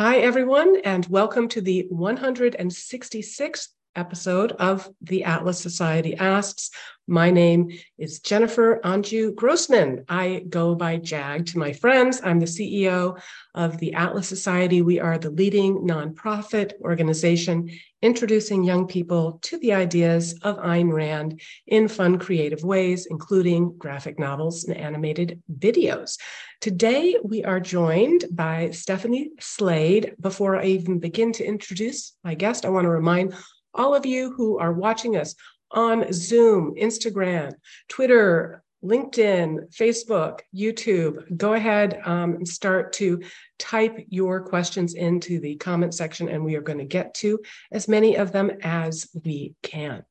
[0.00, 6.70] Hi, everyone, and welcome to the 166th episode of the Atlas Society Asks.
[7.08, 10.04] My name is Jennifer Anju Grossman.
[10.08, 12.20] I go by JAG to my friends.
[12.22, 13.18] I'm the CEO
[13.54, 14.82] of the Atlas Society.
[14.82, 17.70] We are the leading nonprofit organization
[18.02, 24.18] introducing young people to the ideas of Ayn Rand in fun, creative ways, including graphic
[24.18, 26.18] novels and animated videos.
[26.60, 30.14] Today, we are joined by Stephanie Slade.
[30.20, 33.34] Before I even begin to introduce my guest, I want to remind
[33.78, 35.34] all of you who are watching us
[35.70, 37.52] on Zoom, Instagram,
[37.88, 43.22] Twitter, LinkedIn, Facebook, YouTube, go ahead um, and start to
[43.58, 47.40] type your questions into the comment section, and we are going to get to
[47.72, 50.04] as many of them as we can.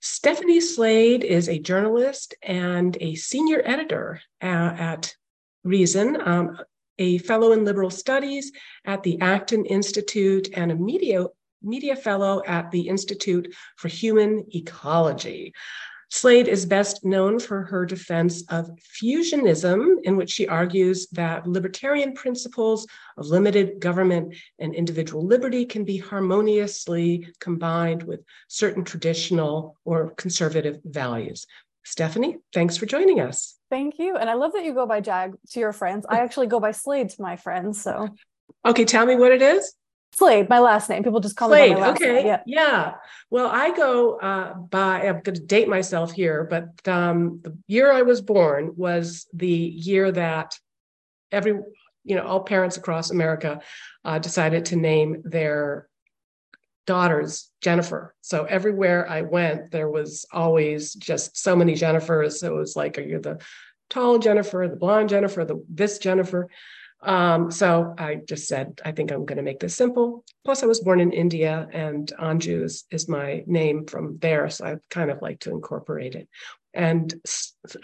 [0.00, 5.14] Stephanie Slade is a journalist and a senior editor uh, at
[5.62, 6.58] Reason, um,
[6.98, 8.50] a fellow in liberal studies
[8.86, 11.26] at the Acton Institute, and a media
[11.62, 15.52] media fellow at the Institute for Human Ecology.
[16.12, 18.68] Slade is best known for her defense of
[19.00, 22.84] fusionism, in which she argues that libertarian principles
[23.16, 30.80] of limited government and individual liberty can be harmoniously combined with certain traditional or conservative
[30.84, 31.46] values.
[31.84, 33.56] Stephanie, thanks for joining us.
[33.70, 34.16] Thank you.
[34.16, 36.06] And I love that you go by Jag to your friends.
[36.08, 37.80] I actually go by Slade to my friends.
[37.80, 38.08] So,
[38.66, 39.74] okay, tell me what it is.
[40.12, 41.02] Slade, my last name.
[41.02, 41.76] People just call Slade.
[41.76, 42.14] me okay.
[42.14, 42.26] Name.
[42.26, 42.42] Yeah.
[42.46, 42.94] yeah.
[43.30, 47.92] Well, I go uh, by, I'm going to date myself here, but um, the year
[47.92, 50.58] I was born was the year that
[51.30, 51.52] every,
[52.04, 53.60] you know, all parents across America
[54.04, 55.88] uh, decided to name their
[56.86, 58.16] daughters Jennifer.
[58.20, 62.32] So everywhere I went, there was always just so many Jennifers.
[62.32, 63.40] So it was like, are you the
[63.88, 66.48] tall Jennifer, the blonde Jennifer, the this Jennifer?
[67.02, 70.24] Um, so I just said, I think I'm going to make this simple.
[70.44, 74.50] Plus, I was born in India, and Anju is, is my name from there.
[74.50, 76.28] So I kind of like to incorporate it.
[76.72, 77.12] And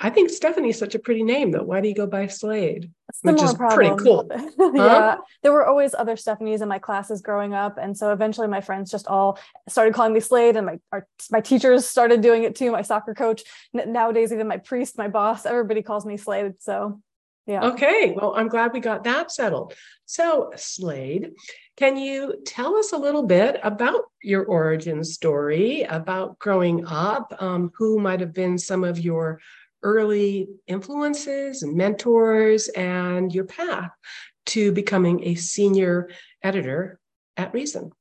[0.01, 1.65] I think Stephanie's such a pretty name, though.
[1.65, 2.93] Why do you go by Slade?
[3.13, 3.77] Similar Which is problem.
[3.77, 4.31] pretty cool.
[4.59, 4.73] huh?
[4.75, 8.61] yeah, there were always other Stephanies in my classes growing up, and so eventually my
[8.61, 12.55] friends just all started calling me Slade, and my our, my teachers started doing it
[12.55, 12.71] too.
[12.71, 16.55] My soccer coach, nowadays even my priest, my boss, everybody calls me Slade.
[16.61, 17.01] So
[17.47, 17.65] yeah.
[17.67, 18.13] Okay.
[18.17, 19.75] Well, I'm glad we got that settled.
[20.05, 21.33] So, Slade,
[21.77, 27.35] can you tell us a little bit about your origin story, about growing up?
[27.39, 29.41] Um, who might have been some of your
[29.83, 33.91] early influences and mentors, and your path
[34.47, 36.09] to becoming a senior
[36.43, 36.99] editor
[37.37, 37.93] at Reason?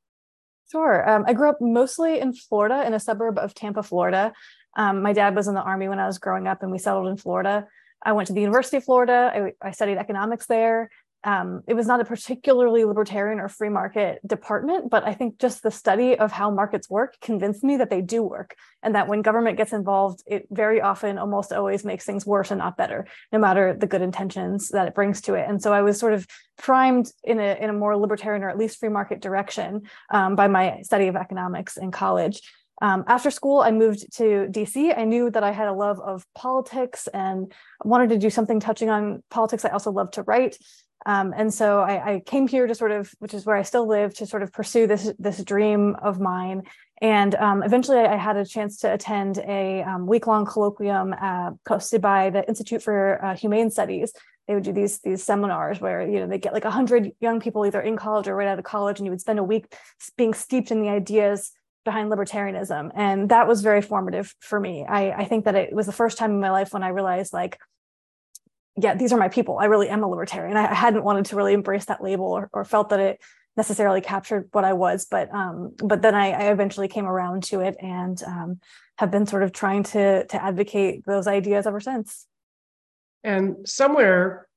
[0.72, 1.08] Sure.
[1.08, 4.34] Um, I grew up mostly in Florida, in a suburb of Tampa, Florida.
[4.76, 7.08] Um, my dad was in the Army when I was growing up, and we settled
[7.08, 7.68] in Florida.
[8.04, 9.52] I went to the University of Florida.
[9.62, 10.90] I, I studied economics there.
[11.24, 15.64] Um, it was not a particularly libertarian or free market department, but I think just
[15.64, 19.24] the study of how markets work convinced me that they do work, and that when
[19.24, 23.40] government gets involved, it very often, almost always, makes things worse and not better, no
[23.40, 25.50] matter the good intentions that it brings to it.
[25.50, 26.28] And so I was sort of
[26.60, 30.48] primed in a in a more libertarian or at least free market direction um, by
[30.48, 32.40] my study of economics in college.
[32.82, 34.98] Um, after school, I moved to DC.
[34.98, 37.52] I knew that I had a love of politics and
[37.84, 39.64] wanted to do something touching on politics.
[39.64, 40.58] I also love to write.
[41.06, 43.88] Um, and so I, I, came here to sort of, which is where I still
[43.88, 46.64] live, to sort of pursue this this dream of mine.
[47.02, 51.52] And um, eventually, I had a chance to attend a um, week long colloquium uh,
[51.70, 54.14] hosted by the Institute for uh, Humane Studies.
[54.48, 57.66] They would do these these seminars where you know they get like hundred young people
[57.68, 59.76] either in college or right out of college, and you would spend a week
[60.18, 61.52] being steeped in the ideas
[61.86, 62.92] behind libertarianism.
[62.96, 64.86] And that was very formative for me.
[64.88, 67.32] I, I think that it was the first time in my life when I realized,
[67.32, 67.58] like,
[68.76, 69.58] yeah, these are my people.
[69.58, 70.58] I really am a libertarian.
[70.58, 73.22] I, hadn't wanted to really embrace that label or, or, felt that it
[73.56, 77.62] necessarily captured what I was, but um, but then I, I eventually came around to
[77.62, 78.60] it and um,
[78.98, 82.28] have been sort of trying to to advocate those ideas ever since.
[83.24, 84.48] And somewhere,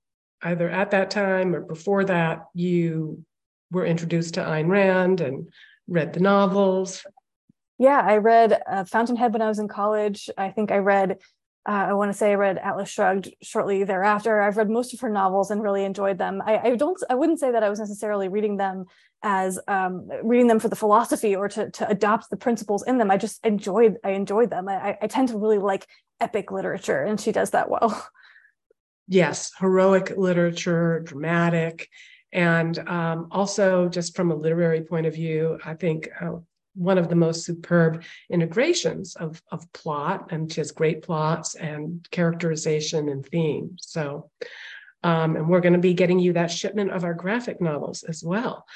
[0.42, 3.24] either at that time or before that, you
[3.70, 5.48] were introduced to Ayn Rand and
[5.86, 7.04] read the novels,
[7.78, 10.28] yeah, I read uh, Fountainhead when I was in college.
[10.36, 11.12] I think I read,
[11.66, 14.40] uh, I want to say I read Atlas Shrugged shortly thereafter.
[14.40, 16.42] I've read most of her novels and really enjoyed them.
[16.44, 18.86] I, I don't, I wouldn't say that I was necessarily reading them
[19.22, 23.10] as um, reading them for the philosophy or to to adopt the principles in them.
[23.10, 24.68] I just enjoyed, I enjoyed them.
[24.68, 25.86] I, I tend to really like
[26.20, 28.08] epic literature, and she does that well.
[29.10, 31.88] Yes, heroic literature, dramatic.
[32.30, 36.40] And um, also, just from a literary point of view, I think uh,
[36.78, 42.06] one of the most superb integrations of, of plot, and she has great plots and
[42.10, 43.76] characterization and theme.
[43.80, 44.30] So,
[45.04, 48.24] Um, and we're going to be getting you that shipment of our graphic novels as
[48.24, 48.66] well.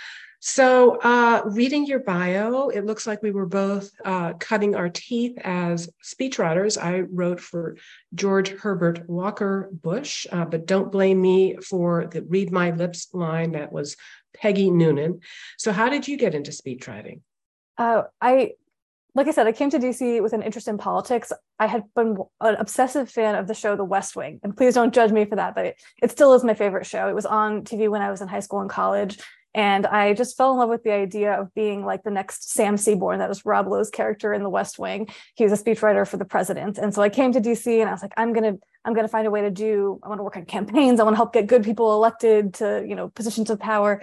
[0.44, 5.37] So, uh, reading your bio, it looks like we were both uh, cutting our teeth
[5.44, 6.76] as speechwriters.
[6.76, 7.76] I wrote for
[8.14, 13.52] George Herbert Walker Bush, uh, but don't blame me for the read my lips line
[13.52, 13.96] that was
[14.34, 15.20] Peggy Noonan.
[15.58, 17.20] So, how did you get into speechwriting?
[17.82, 18.52] Uh, I,
[19.17, 21.32] like I said, I came to DC with an interest in politics.
[21.58, 24.94] I had been an obsessive fan of the show The West Wing, and please don't
[24.94, 27.08] judge me for that, but it, it still is my favorite show.
[27.08, 29.19] It was on TV when I was in high school and college
[29.55, 32.76] and I just fell in love with the idea of being like the next Sam
[32.76, 35.08] Seaborn, that was Rob Lowe's character in The West Wing.
[35.34, 36.79] He was a speechwriter for the president.
[36.79, 39.26] And so I came to DC and I was like, I'm gonna, I'm gonna find
[39.26, 41.49] a way to do, I want to work on campaigns, I want to help get
[41.49, 44.02] good people elected to, you know, positions of power.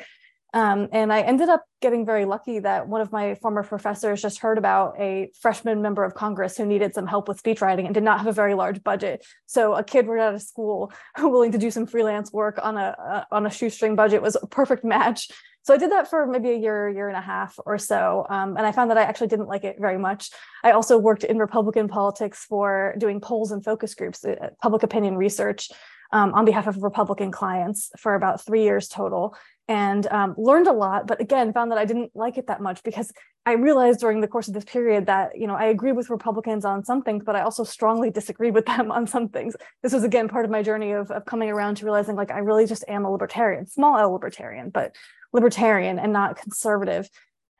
[0.53, 4.39] Um, and I ended up getting very lucky that one of my former professors just
[4.39, 8.03] heard about a freshman member of Congress who needed some help with speechwriting and did
[8.03, 9.23] not have a very large budget.
[9.45, 13.27] So a kid right out of school willing to do some freelance work on a
[13.31, 15.29] on a shoestring budget was a perfect match.
[15.61, 18.57] So I did that for maybe a year, year and a half or so, um,
[18.57, 20.31] and I found that I actually didn't like it very much.
[20.63, 25.15] I also worked in Republican politics for doing polls and focus groups, uh, public opinion
[25.15, 25.69] research.
[26.11, 29.35] Um, on behalf of Republican clients for about three years total
[29.69, 32.83] and um, learned a lot but again found that i didn't like it that much
[32.83, 33.13] because
[33.45, 36.65] i realized during the course of this period that you know i agree with republicans
[36.65, 39.55] on some things but i also strongly disagreed with them on some things.
[39.83, 42.39] This was again part of my journey of, of coming around to realizing like i
[42.39, 44.95] really just am a libertarian small l libertarian but
[45.31, 47.07] libertarian and not conservative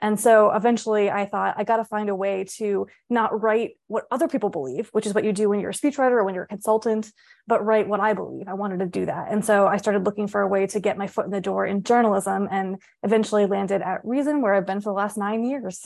[0.02, 4.06] and so eventually I thought I got to find a way to not write what
[4.12, 6.46] other people believe, which is what you do when you're a speechwriter or when you're
[6.46, 7.12] a consultant,
[7.48, 8.48] but write what I believe.
[8.48, 9.28] I wanted to do that.
[9.32, 11.66] And so I started looking for a way to get my foot in the door
[11.66, 15.86] in journalism and eventually landed at Reason, where I've been for the last nine years.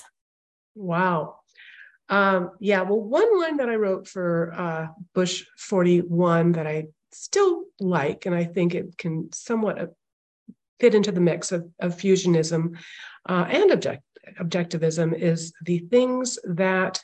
[0.76, 1.40] Wow.
[2.10, 7.64] Um, yeah, well, one line that I wrote for uh, Bush 41 that I still
[7.80, 9.94] like, and I think it can somewhat
[10.84, 12.78] fit into the mix of, of fusionism
[13.30, 14.04] uh, and object,
[14.38, 17.00] objectivism is the things that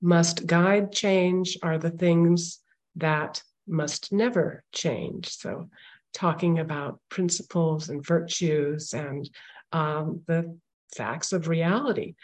[0.00, 2.60] must guide change are the things
[2.96, 5.28] that must never change.
[5.28, 5.68] So,
[6.14, 9.28] talking about principles and virtues and
[9.72, 10.58] um, the
[10.96, 12.14] facts of reality.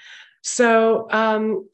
[0.42, 1.68] So, um,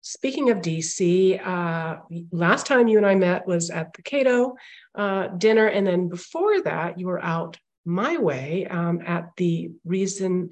[0.00, 1.98] speaking of DC, uh,
[2.32, 4.56] last time you and I met was at the Cato
[4.94, 5.66] uh, dinner.
[5.66, 10.50] And then before that, you were out my way um, at the Reason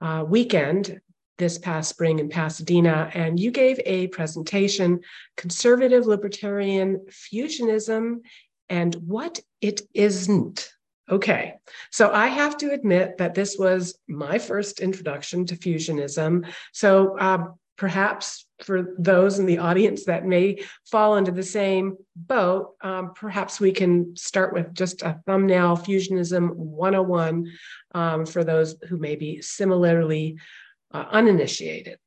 [0.00, 1.00] uh, weekend
[1.38, 5.00] this past spring in Pasadena, and you gave a presentation,
[5.36, 8.18] Conservative Libertarian Fusionism
[8.68, 10.70] and What It Isn't.
[11.10, 11.54] Okay,
[11.90, 16.46] so I have to admit that this was my first introduction to fusionism.
[16.72, 17.46] So uh,
[17.80, 23.58] perhaps for those in the audience that may fall into the same boat, um, perhaps
[23.58, 27.50] we can start with just a thumbnail Fusionism 101
[27.94, 30.36] um, for those who may be similarly
[30.92, 31.98] uh, uninitiated.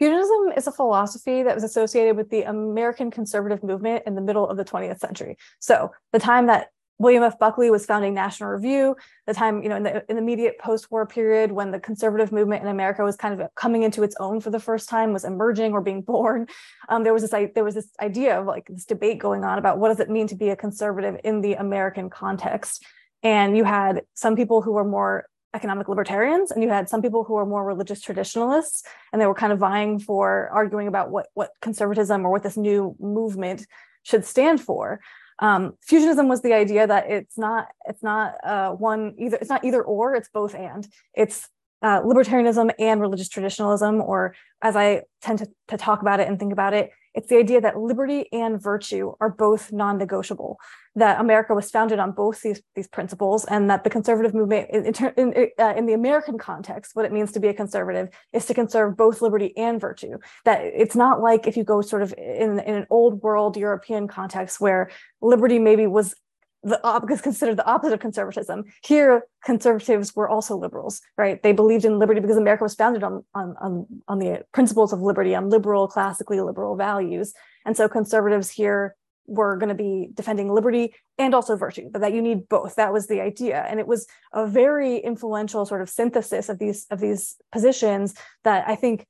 [0.00, 4.48] Fusionism is a philosophy that was associated with the American conservative movement in the middle
[4.48, 5.36] of the 20th century.
[5.58, 7.38] So, the time that William F.
[7.38, 8.96] Buckley was founding National Review,
[9.26, 12.62] the time, you know, in the, in the immediate post-war period when the conservative movement
[12.62, 15.72] in America was kind of coming into its own for the first time, was emerging
[15.72, 16.46] or being born.
[16.90, 19.76] Um, there was this there was this idea of like this debate going on about
[19.76, 22.82] what does it mean to be a conservative in the American context.
[23.22, 27.24] And you had some people who were more economic libertarians and you had some people
[27.24, 31.26] who were more religious traditionalists and they were kind of vying for arguing about what
[31.34, 33.66] what conservatism or what this new movement
[34.02, 35.00] should stand for
[35.40, 39.64] um, fusionism was the idea that it's not it's not uh, one either it's not
[39.64, 40.86] either or it's both and.
[41.14, 41.48] It's
[41.82, 46.38] uh, libertarianism and religious traditionalism or as i tend to, to talk about it and
[46.38, 50.58] think about it it's the idea that liberty and virtue are both non-negotiable
[50.96, 54.86] that america was founded on both these, these principles and that the conservative movement in,
[55.16, 58.54] in, uh, in, the american context what it means to be a conservative is to
[58.54, 60.18] conserve both liberty and virtue.
[60.44, 64.08] That it's not like if you go sort of in, in an old world european
[64.08, 66.14] context where liberty maybe was
[66.62, 68.64] the op- is considered the opposite of conservatism.
[68.84, 71.42] Here, conservatives were also liberals, right?
[71.42, 75.00] They believed in liberty because America was founded on, on, on, on the principles of
[75.00, 77.32] liberty, on liberal, classically liberal values.
[77.64, 78.96] And so conservatives here
[79.26, 82.76] were going to be defending liberty and also virtue, but that you need both.
[82.76, 83.64] That was the idea.
[83.68, 88.66] And it was a very influential sort of synthesis of these of these positions that
[88.66, 89.06] I think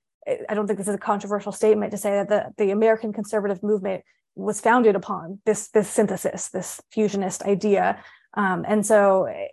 [0.48, 3.62] I don't think this is a controversial statement to say that the, the American conservative
[3.62, 4.02] movement
[4.38, 8.02] was founded upon this this synthesis, this fusionist idea.
[8.34, 9.48] Um, and so, eh,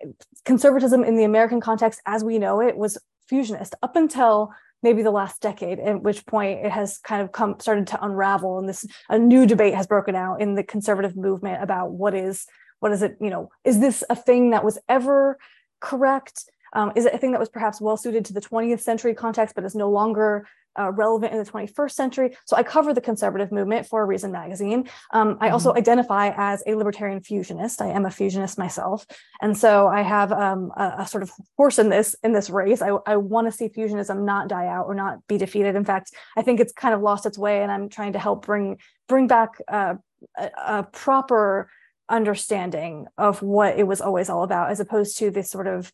[0.45, 2.97] conservatism in the American context, as we know it, was
[3.31, 4.51] fusionist up until
[4.83, 8.59] maybe the last decade, at which point it has kind of come started to unravel,
[8.59, 12.45] and this a new debate has broken out in the conservative movement about what is
[12.79, 15.37] what is it you know is this a thing that was ever
[15.81, 19.15] correct um, is it a thing that was perhaps well suited to the 20th century
[19.15, 22.37] context but is no longer uh, relevant in the 21st century.
[22.45, 24.89] So I cover the conservative movement for a Reason magazine.
[25.11, 25.79] Um, I also mm-hmm.
[25.79, 27.81] identify as a libertarian fusionist.
[27.81, 29.05] I am a fusionist myself,
[29.41, 32.81] and so I have um, a, a, sort of horse in this in this race.
[32.81, 35.75] I, I want to see fusionism not die out or not be defeated.
[35.75, 38.45] In fact, I think it's kind of lost its way, and I'm trying to help
[38.45, 38.77] bring
[39.07, 39.95] bring back uh,
[40.37, 41.69] a, a proper
[42.07, 45.91] understanding of what it was always all about, as opposed to this sort of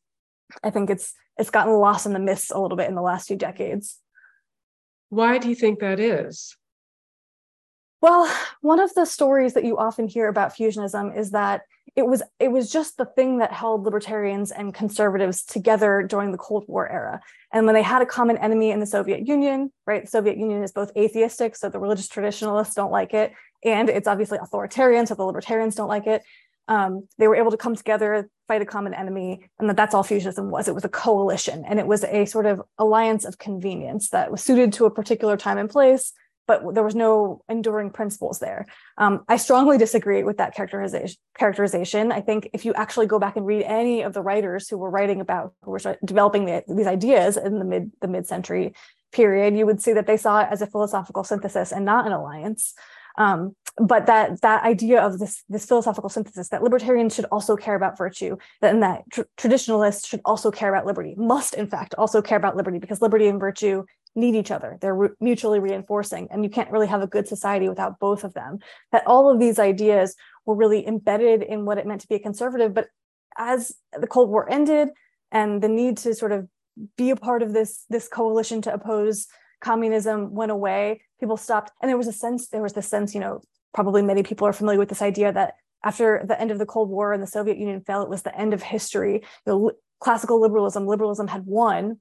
[0.63, 3.27] I think it's it's gotten lost in the mist a little bit in the last
[3.27, 3.97] few decades.
[5.11, 6.55] Why do you think that is?
[8.01, 11.63] Well, one of the stories that you often hear about fusionism is that
[11.97, 16.37] it was it was just the thing that held libertarians and conservatives together during the
[16.37, 17.19] Cold War era.
[17.51, 20.05] And when they had a common enemy in the Soviet Union, right?
[20.05, 23.33] The Soviet Union is both atheistic, so the religious traditionalists don't like it,
[23.65, 26.23] and it's obviously authoritarian, so the libertarians don't like it
[26.67, 30.03] um, they were able to come together, fight a common enemy, and that that's all
[30.03, 30.67] fusionism was.
[30.67, 34.43] It was a coalition, and it was a sort of alliance of convenience that was
[34.43, 36.13] suited to a particular time and place,
[36.47, 38.65] but there was no enduring principles there.
[38.97, 41.17] Um, I strongly disagree with that characterization.
[41.37, 42.11] Characterization.
[42.11, 44.89] I think if you actually go back and read any of the writers who were
[44.89, 48.73] writing about who were developing the, these ideas in the mid the mid century
[49.11, 52.11] period, you would see that they saw it as a philosophical synthesis and not an
[52.11, 52.73] alliance.
[53.17, 57.75] Um, but that that idea of this this philosophical synthesis that libertarians should also care
[57.75, 62.21] about virtue and that tr- traditionalists should also care about liberty must in fact also
[62.21, 64.77] care about liberty because liberty and virtue need each other.
[64.81, 68.33] They're re- mutually reinforcing and you can't really have a good society without both of
[68.33, 68.59] them.
[68.91, 70.15] That all of these ideas
[70.45, 72.87] were really embedded in what it meant to be a conservative but
[73.37, 74.89] as the cold war ended
[75.31, 76.47] and the need to sort of
[76.97, 79.27] be a part of this this coalition to oppose
[79.61, 83.21] communism went away people stopped and there was a sense there was the sense you
[83.21, 83.41] know
[83.73, 86.89] probably many people are familiar with this idea that after the end of the cold
[86.89, 89.21] war and the soviet union fell it was the end of history
[89.99, 91.97] classical liberalism liberalism had won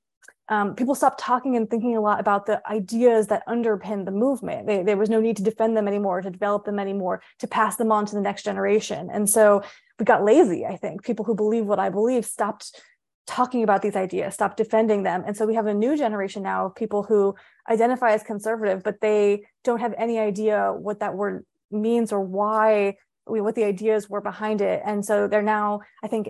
[0.50, 4.66] um, people stopped talking and thinking a lot about the ideas that underpin the movement.
[4.66, 7.76] They, there was no need to defend them anymore, to develop them anymore, to pass
[7.76, 9.08] them on to the next generation.
[9.12, 9.62] And so
[10.00, 11.04] we got lazy, I think.
[11.04, 12.82] People who believe what I believe stopped
[13.30, 15.22] talking about these ideas, stop defending them.
[15.24, 17.36] And so we have a new generation now of people who
[17.70, 22.96] identify as conservative, but they don't have any idea what that word means or why
[23.28, 24.82] we, what the ideas were behind it.
[24.84, 26.28] And so they're now, I think,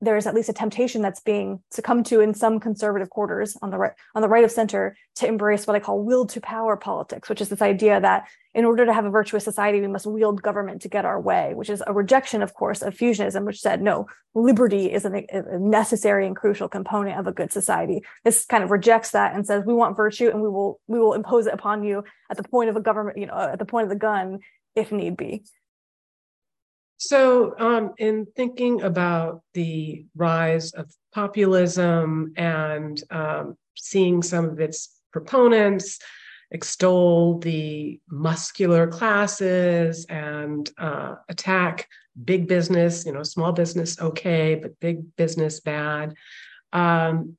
[0.00, 3.78] there's at least a temptation that's being succumbed to in some conservative quarters on the
[3.78, 7.28] right on the right of center to embrace what I call will to power politics,
[7.28, 10.42] which is this idea that in order to have a virtuous society, we must wield
[10.42, 13.82] government to get our way, which is a rejection, of course, of fusionism, which said
[13.82, 15.22] no, liberty is a
[15.58, 18.02] necessary and crucial component of a good society.
[18.24, 21.14] This kind of rejects that and says we want virtue and we will we will
[21.14, 23.84] impose it upon you at the point of a government, you know, at the point
[23.84, 24.38] of the gun
[24.76, 25.42] if need be.
[26.98, 35.00] So, um, in thinking about the rise of populism and um, seeing some of its
[35.12, 36.00] proponents
[36.50, 41.86] extol the muscular classes and uh, attack
[42.24, 46.14] big business, you know, small business okay, but big business bad.
[46.72, 47.36] Um,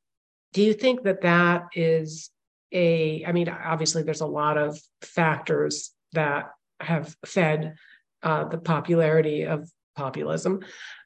[0.53, 2.29] do you think that that is
[2.71, 7.75] a, I mean, obviously there's a lot of factors that have fed
[8.23, 10.61] uh, the popularity of populism,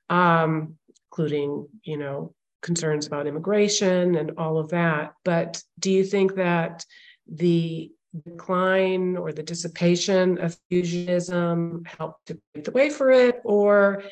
[0.09, 0.75] um,
[1.11, 5.13] including, you know, concerns about immigration and all of that.
[5.25, 6.85] But do you think that
[7.27, 7.91] the
[8.25, 14.03] decline or the dissipation of fusionism helped to pave the way for it, or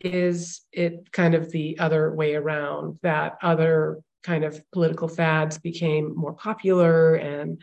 [0.00, 6.14] is it kind of the other way around that other kind of political fads became
[6.16, 7.60] more popular and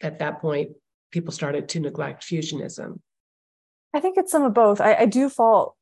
[0.00, 0.70] at that point
[1.10, 2.98] people started to neglect fusionism
[3.94, 4.80] I think it's some of both.
[4.80, 5.76] I, I do fault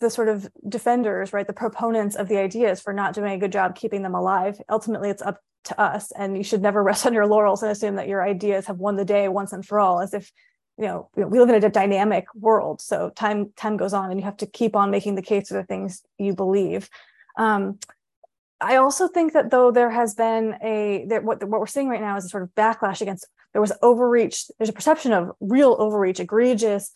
[0.00, 3.52] the sort of defenders, right, the proponents of the ideas for not doing a good
[3.52, 4.60] job keeping them alive.
[4.70, 7.96] Ultimately, it's up to us, and you should never rest on your laurels and assume
[7.96, 10.30] that your ideas have won the day once and for all, as if
[10.78, 12.80] you know we live in a dynamic world.
[12.80, 15.54] So time time goes on, and you have to keep on making the case for
[15.54, 16.88] the things you believe.
[17.36, 17.78] Um,
[18.60, 22.00] I also think that though there has been a that what what we're seeing right
[22.00, 24.46] now is a sort of backlash against there was overreach.
[24.58, 26.90] There's a perception of real overreach, egregious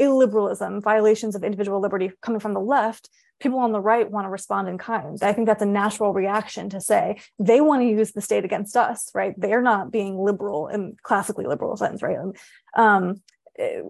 [0.00, 3.10] illiberalism, violations of individual liberty coming from the left.
[3.38, 5.18] People on the right want to respond in kind.
[5.22, 8.76] I think that's a natural reaction to say they want to use the state against
[8.76, 9.34] us, right?
[9.36, 12.16] They're not being liberal in classically liberal sense, right?
[12.76, 13.20] Um,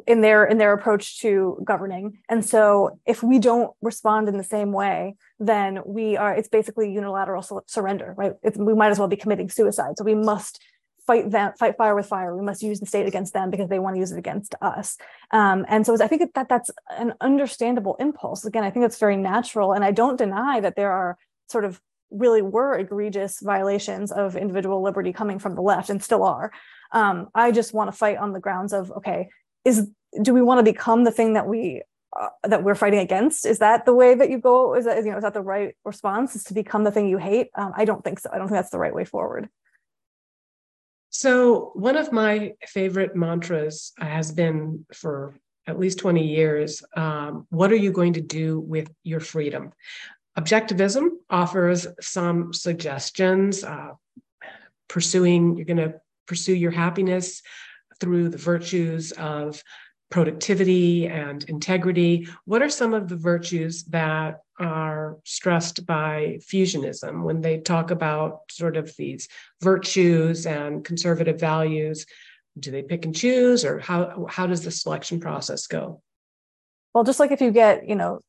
[0.06, 4.44] in their in their approach to governing and so if we don't respond in the
[4.44, 9.08] same way then we are it's basically unilateral surrender right it's, we might as well
[9.08, 10.62] be committing suicide so we must
[11.06, 12.36] fight them, fight fire with fire.
[12.36, 14.96] We must use the state against them because they want to use it against us.
[15.30, 18.44] Um, and so I think that that's an understandable impulse.
[18.44, 21.16] Again, I think it's very natural, and I don't deny that there are
[21.48, 26.22] sort of really were egregious violations of individual liberty coming from the left and still
[26.22, 26.52] are.
[26.92, 29.28] Um, I just want to fight on the grounds of okay,
[29.64, 29.88] is
[30.22, 31.82] do we want to become the thing that we
[32.18, 33.44] uh, that we're fighting against?
[33.44, 34.74] Is that the way that you go?
[34.74, 36.36] Is that you know is that the right response?
[36.36, 37.48] Is to become the thing you hate?
[37.54, 38.30] Um, I don't think so.
[38.32, 39.48] I don't think that's the right way forward.
[41.18, 45.34] So one of my favorite mantras has been for
[45.66, 49.72] at least 20 years um, what are you going to do with your freedom
[50.38, 53.92] objectivism offers some suggestions uh,
[54.88, 55.94] pursuing you're going to
[56.26, 57.40] pursue your happiness
[57.98, 59.62] through the virtues of
[60.10, 62.28] productivity and integrity.
[62.44, 68.42] What are some of the virtues that are stressed by fusionism when they talk about
[68.50, 69.28] sort of these
[69.62, 72.06] virtues and conservative values?
[72.58, 76.00] Do they pick and choose, or how how does the selection process go?
[76.94, 78.20] Well, just like if you get, you know,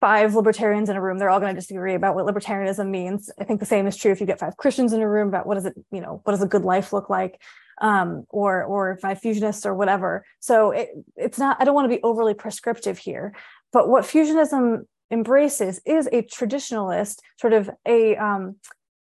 [0.00, 3.30] five libertarians in a room, they're all going to disagree about what libertarianism means.
[3.40, 5.46] I think the same is true if you get five Christians in a room about
[5.46, 7.40] what does it, you know, what does a good life look like
[7.80, 10.24] um, or or five fusionists or whatever.
[10.40, 11.56] So it, it's not.
[11.60, 13.34] I don't want to be overly prescriptive here,
[13.72, 18.56] but what fusionism embraces is a traditionalist sort of a um,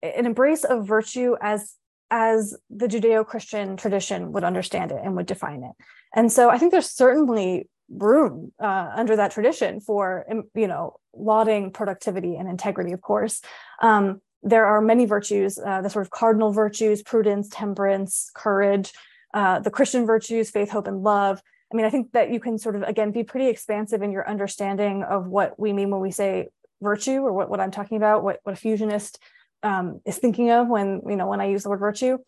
[0.02, 1.74] an embrace of virtue as
[2.10, 5.72] as the Judeo-Christian tradition would understand it and would define it.
[6.14, 11.72] And so I think there's certainly room uh, under that tradition for you know lauding
[11.72, 13.40] productivity and integrity, of course.
[13.82, 18.92] Um, there are many virtues, uh, the sort of cardinal virtues, prudence, temperance, courage,
[19.34, 21.42] uh, the Christian virtues, faith, hope, and love.
[21.72, 24.28] I mean, I think that you can sort of, again, be pretty expansive in your
[24.28, 26.48] understanding of what we mean when we say
[26.82, 29.18] virtue or what, what I'm talking about, what, what a fusionist
[29.62, 32.18] um, is thinking of when, you know, when I use the word virtue.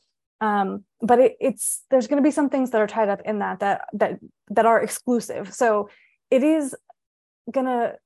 [0.41, 3.41] Um, but it, it's, there's going to be some things that are tied up in
[3.41, 4.19] that, that, that,
[4.51, 5.53] that are exclusive.
[5.55, 5.89] So
[6.31, 6.75] it is
[7.51, 7.97] going to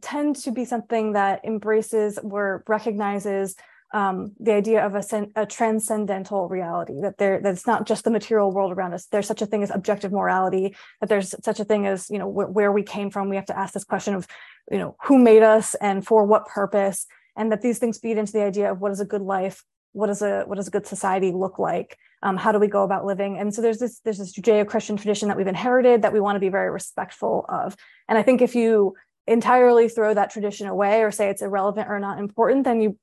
[0.00, 3.56] tend to be something that embraces or recognizes
[3.92, 8.52] um, the idea of a, a, transcendental reality that there that's not just the material
[8.52, 9.06] world around us.
[9.06, 12.30] There's such a thing as objective morality that there's such a thing as you know
[12.30, 13.28] wh- where we came from.
[13.28, 14.26] We have to ask this question of
[14.70, 18.32] you know who made us and for what purpose and that these things feed into
[18.32, 19.62] the idea of what is a good life
[19.96, 21.96] what is a what does a good society look like?
[22.22, 23.38] Um, how do we go about living?
[23.38, 26.40] And so there's this there's this judeo-christian tradition that we've inherited that we want to
[26.40, 27.76] be very respectful of.
[28.08, 28.94] And i think if you
[29.26, 32.98] entirely throw that tradition away or say it's irrelevant or not important, then you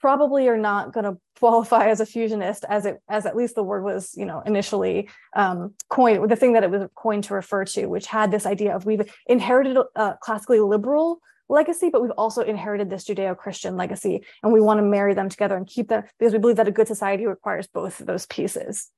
[0.00, 3.62] probably are not going to qualify as a fusionist as it as at least the
[3.62, 7.64] word was you know initially um, coined the thing that it was coined to refer
[7.64, 12.42] to which had this idea of we've inherited a classically liberal legacy but we've also
[12.42, 16.32] inherited this judeo-christian legacy and we want to marry them together and keep them because
[16.32, 18.90] we believe that a good society requires both of those pieces.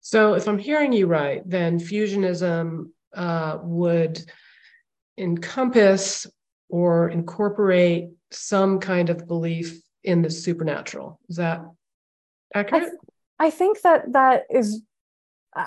[0.00, 4.20] So if i'm hearing you right then fusionism uh, would
[5.16, 6.26] encompass
[6.68, 11.20] or incorporate some kind of belief in the supernatural.
[11.28, 11.60] Is that
[12.54, 12.90] accurate?
[13.38, 14.82] I, I think that that is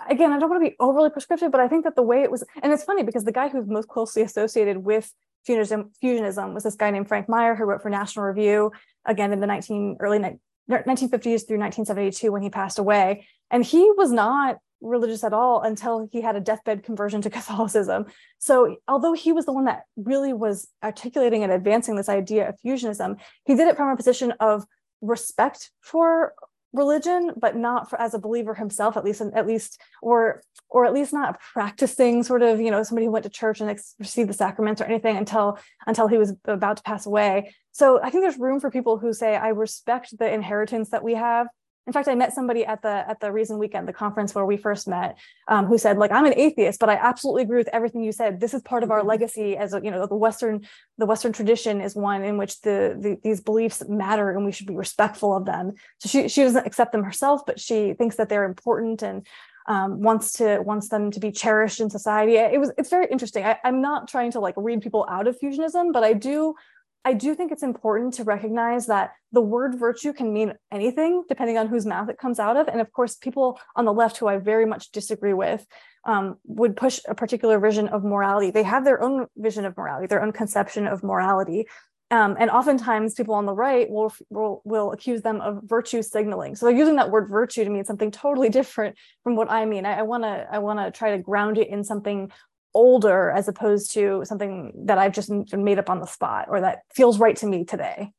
[0.10, 2.32] again, I don't want to be overly prescriptive, but I think that the way it
[2.32, 5.14] was, and it's funny because the guy who's most closely associated with
[5.48, 8.72] fusionism, fusionism was this guy named Frank Meyer who wrote for National Review
[9.06, 14.12] again in the 19 early 1950s through 1972 when he passed away, and he was
[14.12, 18.06] not religious at all until he had a deathbed conversion to Catholicism.
[18.40, 22.60] So, although he was the one that really was articulating and advancing this idea of
[22.60, 24.66] fusionism, he did it from a position of
[25.02, 26.34] respect for
[26.74, 30.94] religion but not for, as a believer himself at least at least or or at
[30.94, 34.30] least not practicing sort of you know somebody who went to church and ex- received
[34.30, 38.24] the sacraments or anything until until he was about to pass away so i think
[38.24, 41.48] there's room for people who say i respect the inheritance that we have
[41.88, 44.58] in fact i met somebody at the at the reason weekend the conference where we
[44.58, 45.18] first met
[45.48, 48.40] um, who said like i'm an atheist but i absolutely agree with everything you said.
[48.40, 49.10] This is part of our mm-hmm.
[49.10, 50.68] legacy as a, you know the western
[50.98, 54.68] the western tradition is one in which the, the, these beliefs matter and we should
[54.68, 55.74] be respectful of them.
[56.00, 59.26] So she she doesn't accept them herself but she thinks that they're important and
[59.68, 62.36] um, wants to wants them to be cherished in society.
[62.36, 63.44] It was it's very interesting.
[63.46, 66.56] I, i'm not trying to like read people out of fusionism but i do
[67.04, 71.58] I do think it's important to recognize that the word virtue can mean anything depending
[71.58, 72.68] on whose mouth it comes out of.
[72.68, 75.66] And of course, people on the left who I very much disagree with
[76.06, 78.52] um, would push a particular vision of morality.
[78.52, 81.68] They have their own vision of morality, their own conception of morality.
[82.12, 86.56] Um, and oftentimes, people on the right will, will will accuse them of virtue signaling.
[86.56, 89.86] So they're using that word virtue to mean something totally different from what I mean.
[89.86, 92.30] I want to I want to try to ground it in something
[92.74, 96.80] older as opposed to something that I've just made up on the spot or that
[96.94, 98.12] feels right to me today.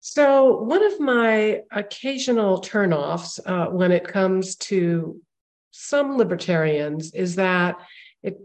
[0.00, 5.20] So, one of my occasional turnoffs uh, when it comes to
[5.72, 7.76] some libertarians is that
[8.22, 8.38] it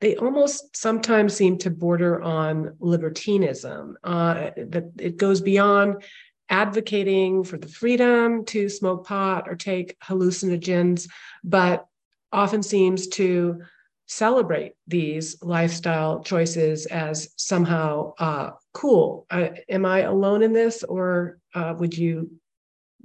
[0.00, 3.96] they almost sometimes seem to border on libertinism.
[4.04, 6.02] Uh, that it goes beyond
[6.50, 11.08] advocating for the freedom to smoke pot or take hallucinogens,
[11.44, 11.86] but
[12.32, 13.60] often seems to
[14.08, 19.26] celebrate these lifestyle choices as somehow uh, cool.
[19.30, 22.30] Uh, am I alone in this, or uh, would you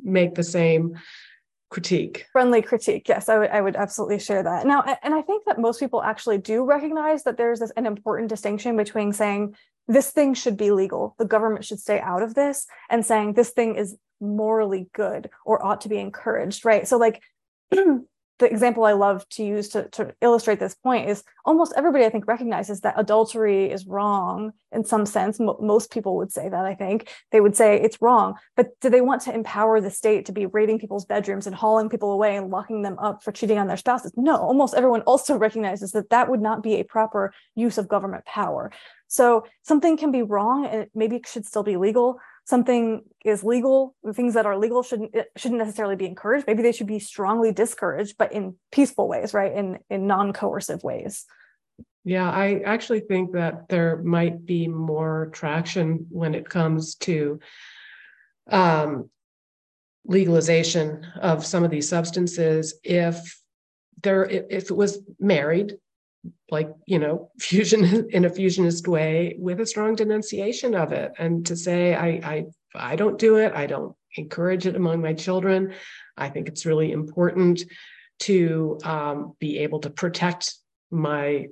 [0.02, 0.98] make the same
[1.70, 2.26] critique?
[2.32, 3.08] Friendly critique.
[3.10, 3.50] Yes, I would.
[3.50, 4.66] I would absolutely share that.
[4.66, 8.30] Now, and I think that most people actually do recognize that there's this, an important
[8.30, 9.56] distinction between saying
[9.90, 13.50] this thing should be legal, the government should stay out of this, and saying this
[13.50, 16.64] thing is morally good or ought to be encouraged.
[16.66, 16.88] Right.
[16.88, 17.22] So, like.
[18.44, 22.10] the example I love to use to, to illustrate this point is almost everybody I
[22.10, 25.40] think recognizes that adultery is wrong in some sense.
[25.40, 27.10] most people would say that, I think.
[27.32, 28.36] They would say it's wrong.
[28.58, 31.88] But do they want to empower the state to be raiding people's bedrooms and hauling
[31.88, 34.12] people away and locking them up for cheating on their spouses?
[34.18, 38.26] No, almost everyone also recognizes that that would not be a proper use of government
[38.26, 38.72] power.
[39.08, 43.96] So something can be wrong and maybe it should still be legal something is legal
[44.04, 46.46] the things that are legal shouldn't shouldn't necessarily be encouraged.
[46.48, 49.54] Maybe they should be strongly discouraged but in peaceful ways right?
[49.54, 51.26] In in non-coercive ways.
[52.06, 57.40] Yeah i actually think that there might be more traction when it comes to
[58.52, 59.10] um,
[60.06, 63.40] legalization of some of these substances if
[64.02, 65.78] there if it was married
[66.50, 71.12] like you know fusion in a fusionist way with a strong denunciation of it.
[71.18, 75.14] And to say i i i don't do it i don't encourage it among my
[75.14, 75.74] children.
[76.18, 77.64] I think it's really important
[78.20, 80.54] to um, be able to protect
[80.92, 81.48] my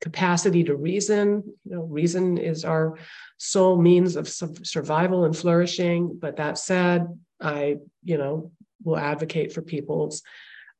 [0.00, 1.44] capacity to reason.
[1.64, 2.98] You know reason is our
[3.38, 6.18] sole means of survival and flourishing.
[6.20, 7.06] But that said
[7.40, 8.50] i you know
[8.82, 10.22] will advocate for people's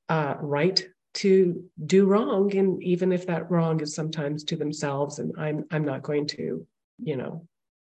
[0.08, 5.32] uh, right to do wrong and even if that wrong is sometimes to themselves and
[5.38, 6.66] i'm i'm not going to
[6.98, 7.46] you know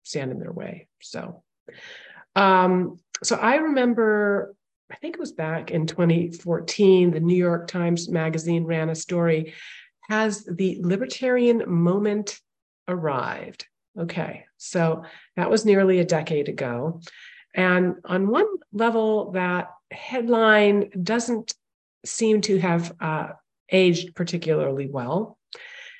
[0.03, 0.87] stand in their way.
[1.01, 1.43] So
[2.35, 4.55] um so i remember
[4.91, 9.53] i think it was back in 2014 the new york times magazine ran a story
[10.09, 12.39] has the libertarian moment
[12.87, 13.67] arrived?
[13.99, 15.03] Okay so
[15.37, 17.01] that was nearly a decade ago.
[17.55, 21.55] And on one level that headline doesn't
[22.05, 23.29] seem to have uh,
[23.71, 25.37] aged particularly well,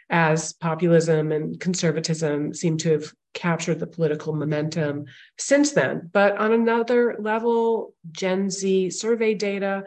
[0.09, 5.05] as populism and conservatism seem to have captured the political momentum
[5.37, 6.09] since then.
[6.11, 9.85] But on another level, Gen Z survey data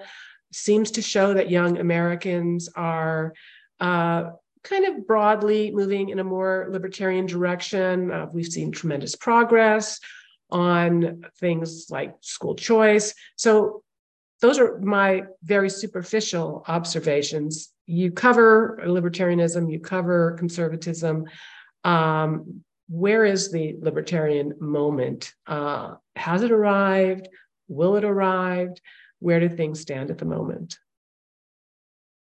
[0.53, 3.35] seems to show that young Americans are
[3.81, 4.31] uh,
[4.63, 8.11] kind of broadly moving in a more libertarian direction.
[8.11, 10.01] Uh, we've seen tremendous progress
[10.51, 13.15] on things like school choice.
[13.37, 13.84] So
[14.41, 17.73] those are my very superficial observations.
[17.87, 21.25] You cover libertarianism, you cover conservatism.
[21.85, 25.33] Um, where is the libertarian moment?
[25.47, 27.29] Uh, has it arrived?
[27.69, 28.71] Will it arrive?
[29.21, 30.79] Where do things stand at the moment?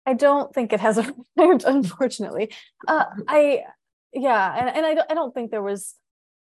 [0.05, 0.97] I don't think it has
[1.37, 2.53] arrived, unfortunately.
[2.87, 3.63] Uh, I,
[4.13, 5.95] yeah, and, and I, I don't think there was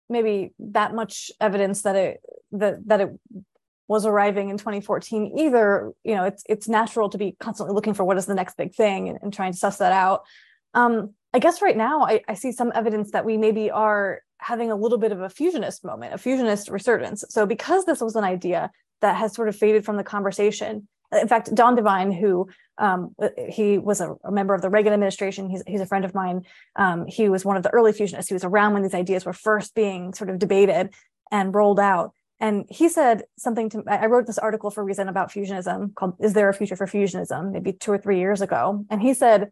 [0.08, 2.20] maybe that much evidence that it
[2.52, 3.10] that that it
[3.88, 8.04] was arriving in 2014 either you know it's it's natural to be constantly looking for
[8.04, 10.22] what is the next big thing and, and trying to suss that out.
[10.74, 14.70] Um, i guess right now I, I see some evidence that we maybe are having
[14.70, 17.24] a little bit of a fusionist moment a fusionist resurgence.
[17.30, 18.70] So because this was an idea
[19.00, 23.14] that has sort of faded from the conversation in fact don devine who um,
[23.48, 26.42] he was a, a, member of the reagan administration he's, he's a friend of mine
[26.76, 28.28] um, he was one of the early fusionists.
[28.28, 30.90] He was around when these ideas were first being sort of debated
[31.30, 35.30] and rolled out and he said something to I wrote this article for Reason about
[35.30, 37.52] fusionism called Is There a Future for Fusionism?
[37.52, 38.84] maybe two or three years ago.
[38.90, 39.50] And he said,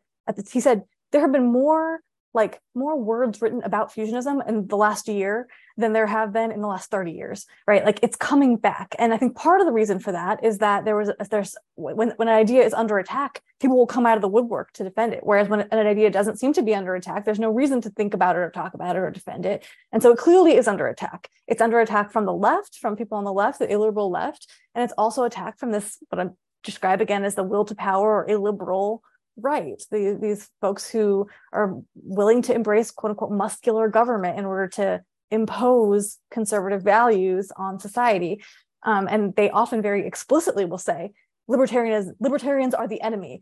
[0.50, 2.00] he said, there have been more
[2.36, 6.60] like more words written about fusionism in the last year than there have been in
[6.60, 7.84] the last 30 years right?
[7.84, 8.94] Like it's coming back.
[8.98, 12.10] And i think part of the reason for that is that there was there's when,
[12.10, 15.14] when an idea is under attack people will come out of the woodwork to defend
[15.14, 15.20] it.
[15.24, 18.14] Whereas when an idea doesn't seem to be under attack there's no reason to think
[18.14, 19.66] about it or talk about it or defend it.
[19.90, 21.30] And so it clearly is under attack.
[21.48, 24.46] It's under attack from the left from people on the left the illiberal left.
[24.74, 28.08] And it's also attacked from this what i'm describe again as the will to power
[28.16, 29.02] or illiberal
[29.36, 29.82] right.
[29.90, 35.02] The, these folks who are willing to embrace quote unquote muscular government in order to
[35.30, 38.42] impose conservative values on society.
[38.82, 41.12] Um, and they often very explicitly will say
[41.48, 43.40] libertarians libertarians are the enemy.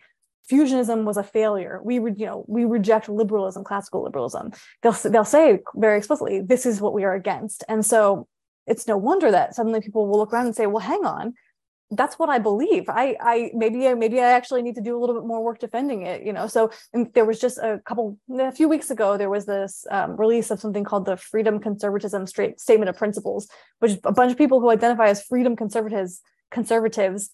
[0.50, 1.80] Fusionism was a failure.
[1.82, 4.52] We would you know we reject liberalism classical liberalism.
[4.82, 7.64] They'll they'll say very explicitly this is what we are against.
[7.68, 8.26] And so
[8.66, 11.34] it's no wonder that suddenly people will look around and say, well, hang on,
[11.90, 12.88] that's what I believe.
[12.88, 15.58] I, I maybe, I, maybe I actually need to do a little bit more work
[15.58, 16.22] defending it.
[16.22, 16.70] You know, so
[17.12, 20.60] there was just a couple, a few weeks ago, there was this um, release of
[20.60, 23.48] something called the Freedom Conservatism Straight Statement of Principles,
[23.80, 26.20] which a bunch of people who identify as freedom conservatives,
[26.50, 27.30] conservatives,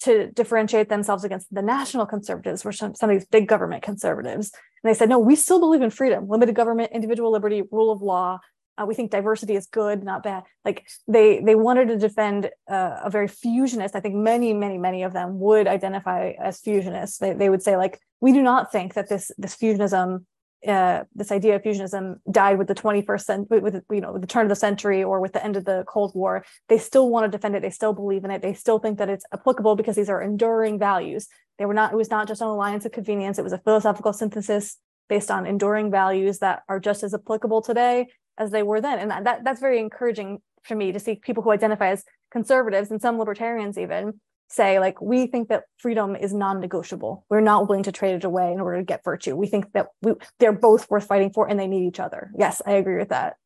[0.00, 4.50] to differentiate themselves against the national conservatives, which some, some of these big government conservatives.
[4.82, 8.00] And they said, no, we still believe in freedom, limited government, individual liberty, rule of
[8.00, 8.40] law,
[8.80, 10.44] uh, we think diversity is good, not bad.
[10.64, 13.94] Like they they wanted to defend uh, a very fusionist.
[13.94, 17.18] I think many, many, many of them would identify as fusionists.
[17.18, 20.24] They they would say like we do not think that this this fusionism.
[20.68, 24.44] Uh, this idea of fusionism died with the 21st century, with you know, the turn
[24.44, 26.44] of the century or with the end of the Cold War.
[26.68, 27.62] They still want to defend it.
[27.62, 28.42] They still believe in it.
[28.42, 31.28] They still think that it's applicable because these are enduring values.
[31.58, 31.94] They were not.
[31.94, 33.38] It was not just an alliance of convenience.
[33.38, 34.76] It was a philosophical synthesis
[35.08, 38.98] based on enduring values that are just as applicable today as they were then.
[38.98, 42.90] And that, that that's very encouraging for me to see people who identify as conservatives
[42.90, 47.24] and some libertarians even say like we think that freedom is non-negotiable.
[47.30, 49.36] We're not willing to trade it away in order to get virtue.
[49.36, 52.30] We think that we, they're both worth fighting for and they need each other.
[52.36, 53.36] Yes i agree with that.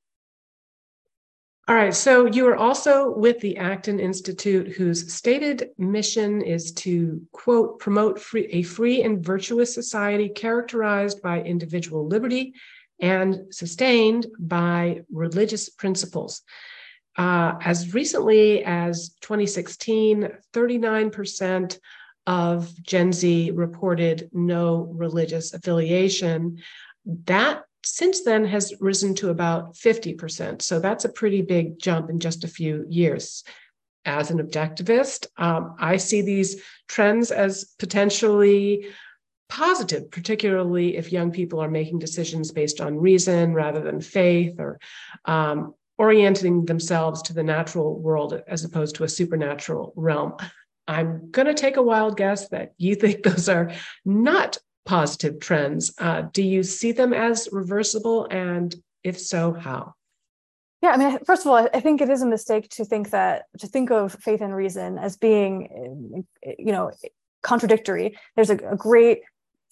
[1.68, 7.20] All right so you are also with the acton institute whose stated mission is to
[7.33, 12.55] quote promote free, a free and virtuous society characterized by individual liberty
[13.00, 16.42] and sustained by religious principles.
[17.16, 21.78] Uh, as recently as 2016, 39%
[22.26, 26.59] of Gen Z reported no religious affiliation.
[27.26, 30.62] That since then has risen to about 50%.
[30.62, 33.44] So that's a pretty big jump in just a few years.
[34.07, 38.87] As an objectivist, um, I see these trends as potentially
[39.48, 44.78] positive, particularly if young people are making decisions based on reason rather than faith or
[45.24, 50.35] um, orienting themselves to the natural world as opposed to a supernatural realm.
[50.87, 53.72] I'm going to take a wild guess that you think those are
[54.04, 55.92] not positive trends.
[55.98, 58.26] Uh, do you see them as reversible?
[58.30, 59.94] And if so, how?
[60.83, 63.44] Yeah, I mean, first of all, I think it is a mistake to think that
[63.59, 66.26] to think of faith and reason as being,
[66.59, 66.90] you know,
[67.42, 68.18] contradictory.
[68.37, 69.22] There's a, a great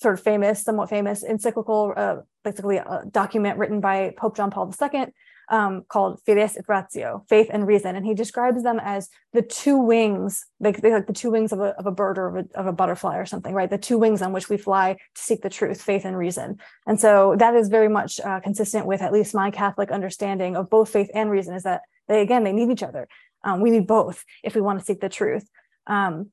[0.01, 4.75] sort of famous, somewhat famous encyclical, uh, basically a document written by Pope John Paul
[4.81, 5.07] II
[5.49, 7.95] um, called Fides et Ratio, Faith and Reason.
[7.95, 11.77] And he describes them as the two wings, like, like the two wings of a,
[11.79, 13.71] of a bird or of a, of a butterfly or something, right?
[13.71, 16.59] The two wings on which we fly to seek the truth, faith and reason.
[16.87, 20.71] And so that is very much uh, consistent with at least my Catholic understanding of
[20.71, 23.07] both faith and reason is that they, again, they need each other.
[23.45, 25.49] Um, we need both if we want to seek the truth.
[25.87, 26.31] Um,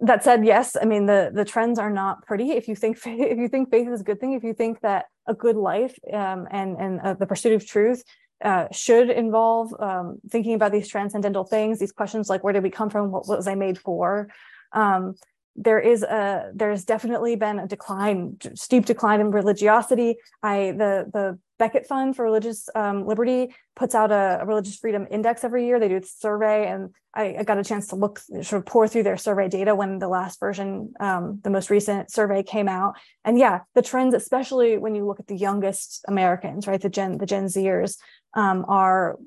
[0.00, 2.52] that said, yes, I mean the the trends are not pretty.
[2.52, 5.06] If you think if you think faith is a good thing, if you think that
[5.26, 8.02] a good life um, and and uh, the pursuit of truth
[8.44, 12.70] uh, should involve um, thinking about these transcendental things, these questions like where did we
[12.70, 14.28] come from, what, was I made for,
[14.72, 15.14] um,
[15.60, 20.16] there is a there's definitely been a decline, steep decline in religiosity.
[20.42, 25.08] I the the Becket Fund for Religious um, Liberty puts out a, a, religious freedom
[25.10, 25.80] index every year.
[25.80, 28.86] They do a survey, and I, I, got a chance to look sort of pour
[28.86, 32.94] through their survey data when the last version, um, the most recent survey came out.
[33.24, 37.18] And yeah, the trends, especially when you look at the youngest Americans, right, the Gen
[37.18, 37.96] the Gen Zers,
[38.34, 39.18] um, are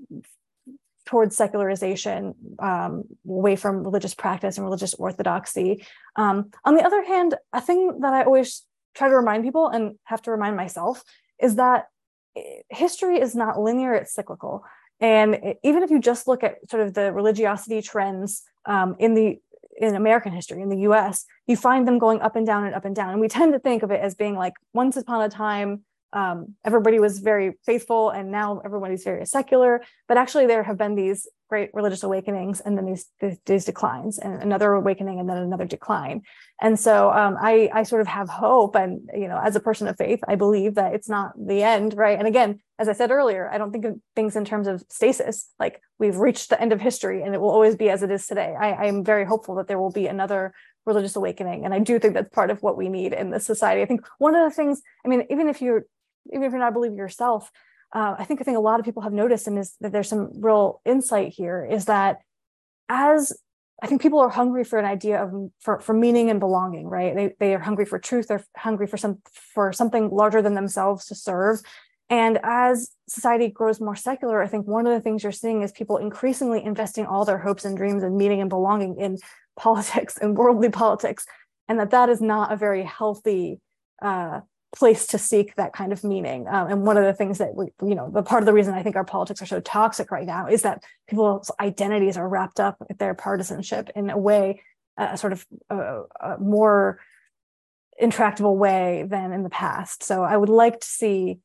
[1.06, 5.86] towards secularization, um, away from religious practice and religious orthodoxy.
[6.16, 8.64] Um, on the other hand, a thing that I always
[8.96, 11.04] try to remind people and have to remind myself
[11.40, 11.86] is that
[12.36, 14.64] eh, history is not linear, it's cyclical.
[15.00, 19.40] And even if you just look at sort of the religiosity trends um, in the
[19.78, 22.86] in American history, in the US, you find them going up and down and up
[22.86, 23.12] and down.
[23.12, 25.82] And we tend to think of it as being like once upon a time,
[26.14, 30.96] um, everybody was very faithful and now everybody's very secular but actually there have been
[30.96, 33.08] these great religious awakenings and then these,
[33.46, 36.22] these, declines and another awakening and then another decline.
[36.62, 39.88] And so um, I, I sort of have hope and you know as a person
[39.90, 42.18] of faith i believe that it's not the end right?
[42.18, 45.50] And again as i said earlier i don't think of things in terms of stasis
[45.60, 48.26] like we've reached the end of history and it will always be as it is
[48.26, 48.56] today.
[48.58, 50.54] I am very hopeful that there will be another
[50.86, 53.82] religious awakening and i do think that's part of what we need in this society.
[53.82, 55.84] I think one of the things i mean even if you're
[56.32, 57.52] even if you're not believing yourself,
[57.94, 60.10] uh, I think I think a lot of people have noticed, and is that there's
[60.10, 62.20] some real insight here, is that
[62.90, 63.34] as
[63.82, 67.16] I think people are hungry for an idea of for, for meaning and belonging, right?
[67.16, 68.28] They they are hungry for truth.
[68.28, 69.20] They're hungry for some
[69.54, 71.62] for something larger than themselves to serve.
[72.10, 75.72] And as society grows more secular, I think one of the things you're seeing is
[75.72, 79.18] people increasingly investing all their hopes and dreams and meaning and belonging in
[79.58, 81.26] politics and worldly politics,
[81.68, 83.60] and that that is not a very healthy
[84.02, 84.42] uh,
[84.76, 86.48] place to seek that kind of meaning.
[86.48, 88.74] Um, and one of the things that we, you know, the part of the reason
[88.74, 92.60] I think our politics are so toxic right now is that people's identities are wrapped
[92.60, 94.62] up with their partisanship in a way,
[94.98, 97.00] a sort of a, a more
[97.98, 100.04] intractable way than in the past.
[100.04, 101.40] So I would like to see,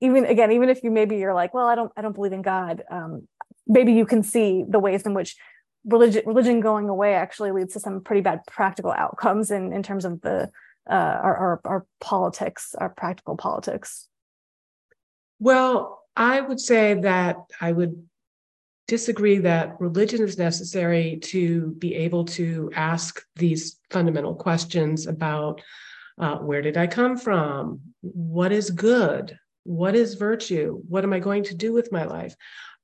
[0.00, 2.42] even again, even if you maybe you're like, well, I don't, I don't believe in
[2.42, 2.82] God.
[2.90, 3.28] Um,
[3.66, 5.36] maybe you can see the ways in which
[5.84, 10.04] religion religion going away actually leads to some pretty bad practical outcomes in in terms
[10.04, 10.50] of the
[10.88, 14.08] uh, our, our, our politics, our practical politics?
[15.38, 18.06] Well, I would say that I would
[18.88, 25.62] disagree that religion is necessary to be able to ask these fundamental questions about
[26.18, 27.80] uh, where did I come from?
[28.02, 29.38] What is good?
[29.64, 30.82] What is virtue?
[30.88, 32.34] What am I going to do with my life?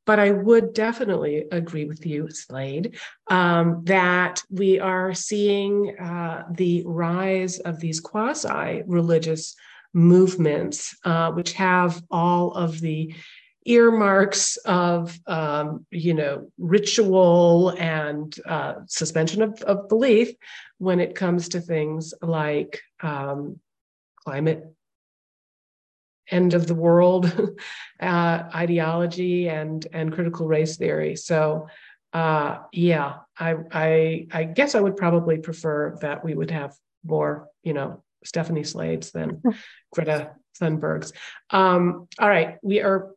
[0.09, 6.83] But I would definitely agree with you, Slade, um, that we are seeing uh, the
[6.87, 9.55] rise of these quasi religious
[9.93, 13.15] movements, uh, which have all of the
[13.67, 20.31] earmarks of um, you know ritual and uh, suspension of, of, belief
[20.79, 23.61] when it comes to things like um,
[24.25, 24.65] climate
[26.31, 27.33] end of the world
[28.01, 31.17] uh, ideology and and critical race theory.
[31.17, 31.69] So
[32.13, 37.49] uh, yeah, I, I I guess I would probably prefer that we would have more,
[37.63, 39.43] you know, Stephanie Slades than
[39.93, 41.13] Greta Thunbergs.
[41.51, 43.11] Um, all right, we are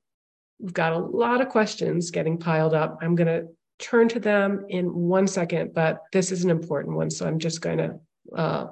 [0.60, 3.00] we've got a lot of questions getting piled up.
[3.02, 3.47] I'm going to
[3.80, 7.62] turn to them in one second, but this is an important one, so I'm just
[7.62, 8.00] going to
[8.36, 8.67] uh,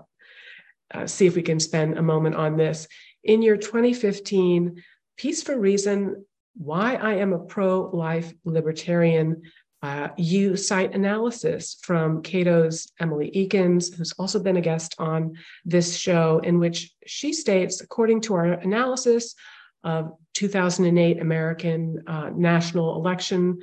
[0.93, 2.87] uh, see if we can spend a moment on this
[3.23, 4.81] in your 2015
[5.17, 9.41] piece for Reason Why I Am a Pro Life Libertarian,
[9.81, 15.95] uh, you cite analysis from Cato's Emily Ekins, who's also been a guest on this
[15.95, 19.35] show, in which she states, according to our analysis
[19.83, 23.59] of 2008 American uh, national election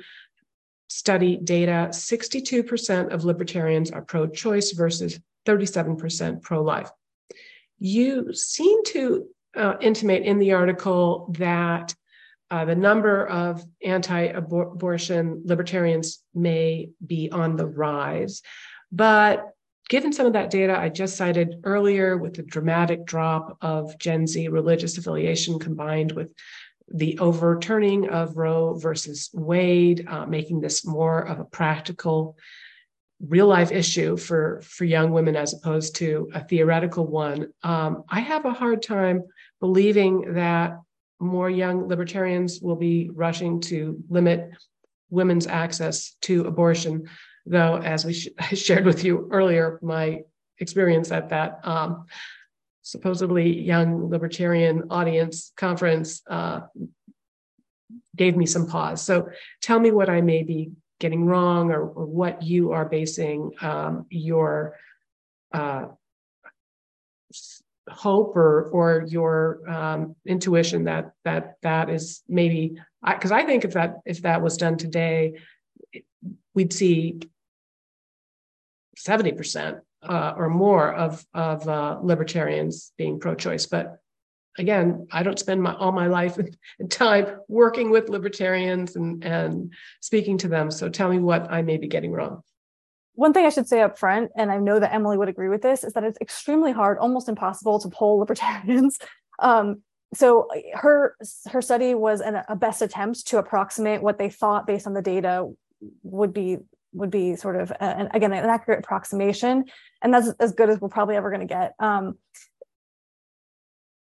[0.87, 6.89] study data, 62% of libertarians are pro choice versus 37% pro life.
[7.77, 11.93] You seem to uh, intimate in the article that
[12.49, 18.41] uh, the number of anti abortion libertarians may be on the rise.
[18.91, 19.49] But
[19.89, 24.27] given some of that data I just cited earlier, with the dramatic drop of Gen
[24.27, 26.33] Z religious affiliation combined with
[26.89, 32.37] the overturning of Roe versus Wade, uh, making this more of a practical,
[33.19, 38.21] real life issue for, for young women as opposed to a theoretical one, um, I
[38.21, 39.23] have a hard time
[39.59, 40.79] believing that
[41.19, 44.51] more young libertarians will be rushing to limit
[45.09, 47.09] women's access to abortion.
[47.45, 50.21] Though, as we sh- shared with you earlier, my
[50.59, 52.05] experience at that um,
[52.81, 56.61] supposedly young libertarian audience conference uh,
[58.15, 59.01] gave me some pause.
[59.01, 59.29] So,
[59.61, 64.05] tell me what I may be getting wrong or, or what you are basing um,
[64.09, 64.75] your
[65.53, 65.85] uh,
[67.89, 73.65] hope or or your um, intuition that that that is maybe because I, I, think
[73.65, 75.39] if that if that was done today,
[76.53, 77.19] we'd see
[78.97, 83.65] seventy percent uh, or more of of uh, libertarians being pro-choice.
[83.67, 83.99] But
[84.57, 86.37] again, I don't spend my all my life
[86.79, 90.71] and time working with libertarians and and speaking to them.
[90.71, 92.43] So tell me what I may be getting wrong
[93.17, 95.63] one thing I should say up front, and I know that Emily would agree with
[95.63, 98.99] this, is that it's extremely hard, almost impossible to poll libertarians.
[99.39, 99.83] Um,
[100.15, 101.15] so her
[101.51, 105.01] her study was an, a best attempt to approximate what they thought based on the
[105.03, 105.47] data
[106.01, 106.57] would be
[106.93, 109.65] would be sort of an, again an accurate approximation,
[110.01, 111.75] and that's as good as we're probably ever going to get.
[111.77, 112.17] Um,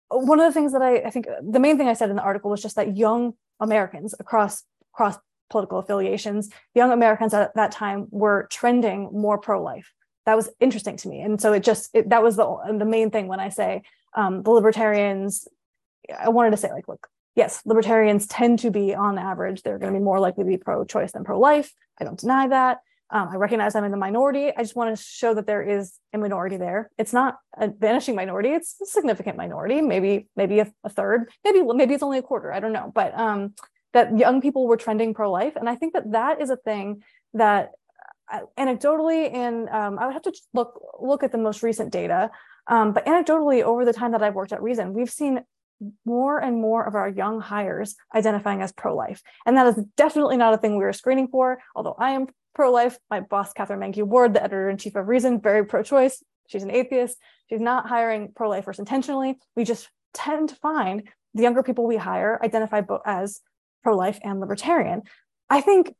[0.09, 2.21] one of the things that I, I think the main thing I said in the
[2.21, 5.17] article was just that young Americans across across
[5.51, 9.93] political affiliations, young Americans at that time were trending more pro-life.
[10.25, 13.11] That was interesting to me, and so it just it, that was the the main
[13.11, 13.83] thing when I say
[14.15, 15.47] um, the libertarians.
[16.17, 19.93] I wanted to say like, look, yes, libertarians tend to be on average they're going
[19.93, 21.71] to be more likely to be pro-choice than pro-life.
[21.99, 22.79] I don't deny that.
[23.13, 24.51] Um, I recognize I'm in the minority.
[24.55, 26.89] I just want to show that there is a minority there.
[26.97, 28.49] It's not a vanishing minority.
[28.49, 29.81] It's a significant minority.
[29.81, 31.29] Maybe maybe a, a third.
[31.43, 32.53] Maybe maybe it's only a quarter.
[32.53, 32.89] I don't know.
[32.93, 33.53] But um,
[33.93, 35.55] that young people were trending pro-life.
[35.55, 37.71] And i think that that is a thing that
[38.31, 42.31] uh, anecdotally and um, i would have to look look at the most recent data.
[42.67, 45.41] Um, but anecdotally over the time that i've worked at reason we've seen
[46.05, 49.23] more and more of our young hires identifying as pro-life.
[49.47, 51.59] And that is definitely not a thing we were screening for.
[51.75, 56.23] Although i am pro-life my boss Katherine Mangu-Ward the editor-in-chief of reason very pro-choice.
[56.47, 57.17] She's an atheist.
[57.49, 59.37] She's not hiring pro-lifers intentionally.
[59.55, 63.41] We just tend to find the younger people we hire identify as
[63.83, 65.03] pro-life and libertarian.
[65.49, 65.93] I think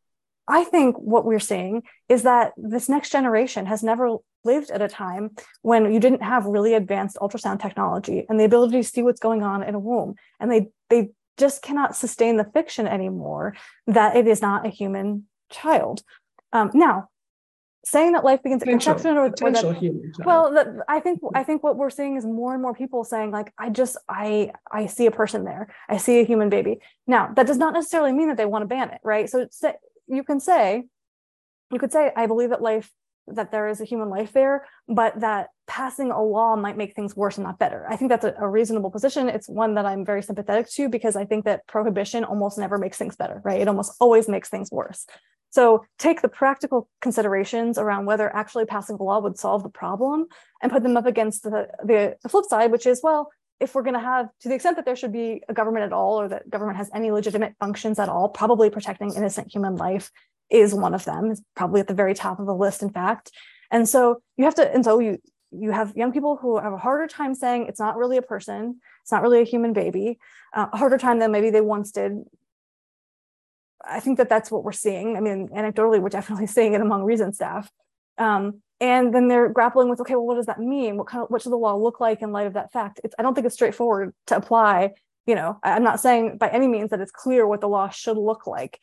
[0.47, 4.87] I think what we're seeing is that this next generation has never lived at a
[4.87, 9.19] time when you didn't have really advanced ultrasound technology and the ability to see what's
[9.19, 10.15] going on in a womb.
[10.39, 13.55] And they they just cannot sustain the fiction anymore
[13.87, 16.03] that it is not a human child.
[16.53, 17.09] Um, now,
[17.83, 21.63] saying that life begins at conception or, or that, well that, i think i think
[21.63, 25.07] what we're seeing is more and more people saying like i just i i see
[25.07, 28.37] a person there i see a human baby now that does not necessarily mean that
[28.37, 29.47] they want to ban it right so
[30.07, 30.83] you can say
[31.71, 32.91] you could say i believe that life
[33.27, 37.15] that there is a human life there, but that passing a law might make things
[37.15, 37.85] worse and not better.
[37.89, 39.29] I think that's a, a, reasonable position.
[39.29, 42.97] It's one that I'm very sympathetic to because I think that prohibition almost never makes
[42.97, 43.61] things better, right?
[43.61, 45.05] It almost always makes things worse.
[45.51, 50.27] So take the practical considerations around whether actually passing a law would solve the problem
[50.61, 53.29] and put them up against the, the, the flip side, which is, well,
[53.59, 55.93] if we're going to have, to the extent that there should be a government at
[55.93, 60.09] all, or that government has any legitimate functions at all, probably protecting innocent human life
[60.49, 61.33] is one of them.
[61.55, 63.31] Probably at the very top of the list, in fact.
[63.69, 65.19] And so you have to, and so you
[65.51, 68.79] you have young people who have a harder time saying it's not really a person,
[69.01, 70.17] it's not really a human baby,
[70.53, 72.13] uh, a harder time than maybe they once did.
[73.85, 75.17] I think that that's what we're seeing.
[75.17, 77.71] I mean, anecdotally, we're definitely seeing it among Reason staff.
[78.17, 80.97] Um, and then they're grappling with, okay, well, what does that mean?
[80.97, 82.99] What kind of what should the law look like in light of that fact?
[83.03, 84.91] It's, I don't think it's straightforward to apply.
[85.27, 88.17] You know, I'm not saying by any means that it's clear what the law should
[88.17, 88.79] look like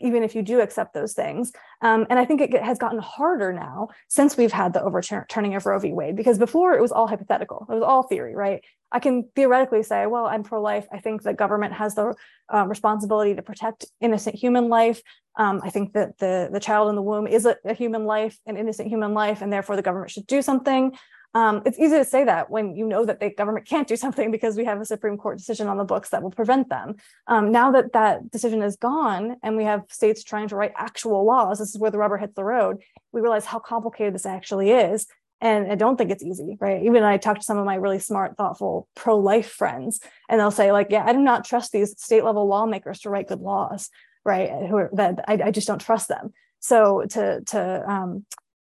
[0.00, 1.52] even if you do accept those things.
[1.82, 5.66] Um, and I think it has gotten harder now since we've had the overturning of
[5.66, 5.92] Roe v.
[5.92, 8.64] Wade, because before it was all hypothetical, it was all theory, right?
[8.92, 10.86] I can theoretically say, well, I'm pro life.
[10.92, 12.14] I think the government has the
[12.52, 15.02] uh, responsibility to protect innocent human life.
[15.36, 18.38] Um, I think that the, the child in the womb is a, a human life,
[18.46, 20.96] an innocent human life, and therefore the government should do something.
[21.34, 24.30] Um, it's easy to say that when you know that the government can't do something
[24.30, 26.96] because we have a Supreme Court decision on the books that will prevent them.
[27.26, 31.24] Um, now that that decision is gone and we have states trying to write actual
[31.24, 32.82] laws, this is where the rubber hits the road.
[33.12, 35.06] We realize how complicated this actually is.
[35.40, 36.82] And I don't think it's easy, right?
[36.82, 40.00] Even I talk to some of my really smart, thoughtful pro life friends,
[40.30, 43.28] and they'll say, like, yeah, I do not trust these state level lawmakers to write
[43.28, 43.90] good laws,
[44.24, 44.48] right?
[44.48, 46.32] Who are, that I, I just don't trust them.
[46.60, 48.24] So to to um,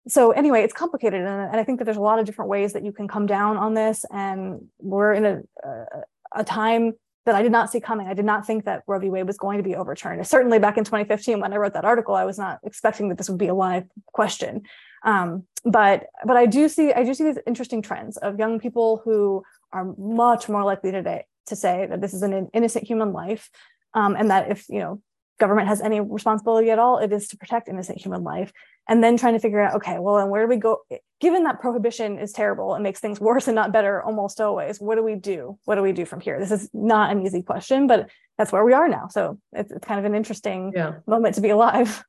[0.09, 2.73] so anyway, it's complicated, and, and, I think that there's a lot of different ways
[2.73, 4.05] that you can come down on this.
[4.11, 5.85] And we're in a, a,
[6.37, 6.93] a time
[7.25, 8.07] that I did not see coming.
[8.07, 9.09] I did not think that Roe v.
[9.09, 10.25] Wade was going to be overturned.
[10.25, 13.29] Certainly, back in 2015, when I wrote that article, I was not expecting that this
[13.29, 14.63] would be a live question.
[15.03, 19.01] Um, but but I do see I do see these interesting trends of young people
[19.03, 23.49] who are much more likely today to say that this is an innocent human life,
[23.93, 25.01] um, and that if you know
[25.39, 28.51] government has any responsibility at all, it is to protect innocent human life.
[28.87, 30.79] And then trying to figure out okay well and where do we go?
[31.19, 34.95] Given that prohibition is terrible and makes things worse and not better almost always what
[34.95, 35.57] do we do?
[35.65, 36.39] What do we do from here?
[36.39, 39.07] This is not an easy question but that's where we are now.
[39.09, 40.93] So it's, it's kind of an interesting yeah.
[41.05, 42.03] moment to be alive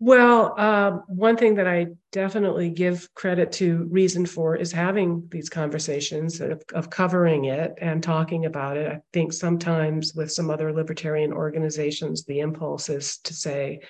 [0.00, 5.48] well um, one thing that i definitely give credit to reason for is having these
[5.48, 10.72] conversations of, of covering it and talking about it i think sometimes with some other
[10.72, 13.80] libertarian organizations the impulse is to say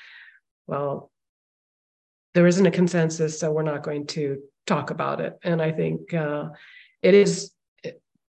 [0.66, 1.10] well
[2.34, 5.38] there isn't a consensus, so we're not going to talk about it.
[5.42, 6.50] And I think uh,
[7.02, 7.52] it is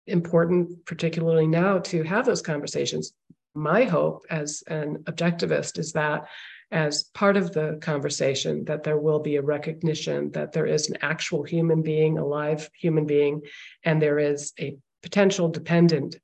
[0.06, 3.14] important, particularly now, to have those conversations.
[3.56, 6.28] My hope as an objectivist is that
[6.72, 10.98] as part of the conversation that there will be a recognition that there is an
[11.02, 13.42] actual human being a live human being
[13.84, 16.18] and there is a potential dependent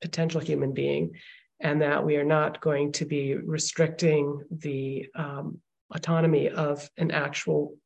[0.00, 1.12] potential human being
[1.60, 5.60] and that we are not going to be restricting the um,
[5.94, 7.76] autonomy of an actual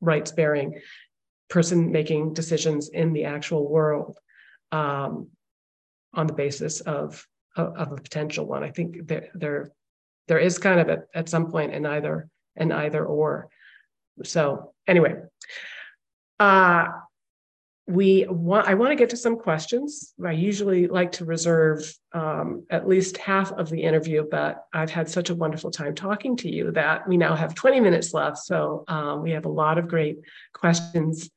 [0.00, 0.80] rights bearing
[1.48, 4.18] person making decisions in the actual world
[4.72, 5.28] um,
[6.14, 7.26] on the basis of,
[7.56, 8.62] of, of a potential one.
[8.62, 9.72] I think there there
[10.28, 13.48] there is kind of a, at some point an either an either or.
[14.24, 15.16] So anyway,
[16.38, 16.86] uh,
[17.90, 20.14] we want i want to get to some questions.
[20.24, 25.08] I usually like to reserve um, at least half of the interview but i've had
[25.08, 28.38] such a wonderful time talking to you that we now have 20 minutes left.
[28.38, 30.18] So um, we have a lot of great
[30.52, 31.30] questions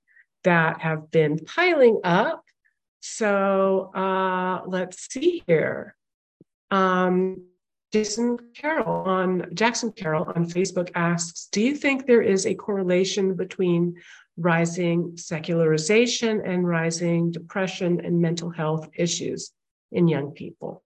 [0.44, 2.44] that have been piling up.
[3.00, 5.96] So uh, let's see here.
[6.70, 7.46] Um,
[7.94, 13.36] Jason Carroll on Jackson Carroll on Facebook asks, do you think there is a correlation
[13.36, 13.96] between
[14.38, 19.52] rising secularization and rising depression and mental health issues
[19.92, 20.84] in young people.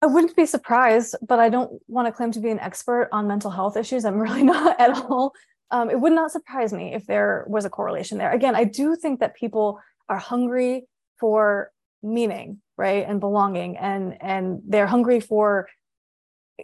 [0.00, 3.26] I wouldn't be surprised, but I don't want to claim to be an expert on
[3.26, 4.04] mental health issues.
[4.04, 5.32] I'm really not at all.
[5.70, 8.32] Um, it would not surprise me if there was a correlation there.
[8.32, 10.86] Again, I do think that people are hungry
[11.18, 15.68] for meaning, right, and belonging, and and they're hungry for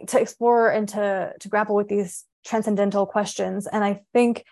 [0.07, 3.67] to explore and to to grapple with these transcendental questions.
[3.67, 4.45] And I think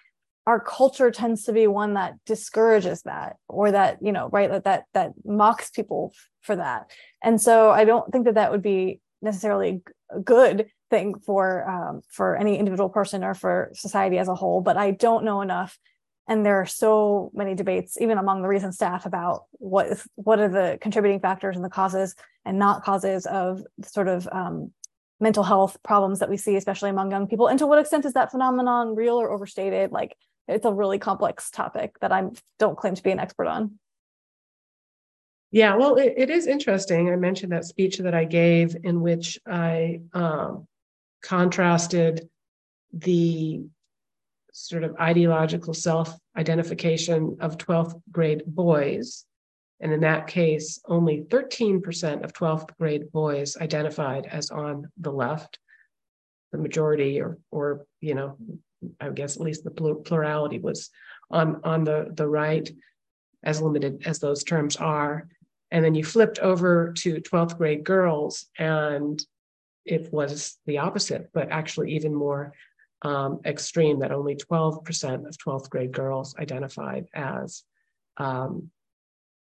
[0.45, 4.65] our culture tends to be one that discourages that or that you know right that
[4.65, 6.91] that that mocks people for that
[7.23, 12.01] and so i don't think that that would be necessarily a good thing for um,
[12.09, 15.77] for any individual person or for society as a whole but i don't know enough
[16.27, 20.39] and there are so many debates even among the Reason staff about what is what
[20.39, 22.15] are the contributing factors and the causes
[22.45, 24.71] and not causes of sort of um,
[25.19, 28.13] mental health problems that we see especially among young people and to what extent is
[28.13, 30.15] that phenomenon real or overstated like
[30.47, 33.79] it's a really complex topic that I don't claim to be an expert on.
[35.51, 37.11] Yeah, well, it, it is interesting.
[37.11, 40.67] I mentioned that speech that I gave in which I um,
[41.21, 42.27] contrasted
[42.91, 43.65] the
[44.53, 49.25] sort of ideological self identification of 12th grade boys.
[49.81, 55.59] And in that case, only 13% of 12th grade boys identified as on the left.
[56.53, 58.37] The majority, or, or you know,
[59.01, 60.89] I guess at least the plurality was
[61.31, 62.69] on on the the right,
[63.43, 65.27] as limited as those terms are.
[65.71, 69.23] And then you flipped over to 12th grade girls, and
[69.83, 72.53] it was the opposite, but actually even more
[73.03, 77.63] um, extreme that only 12% of 12th grade girls identified as
[78.17, 78.69] um,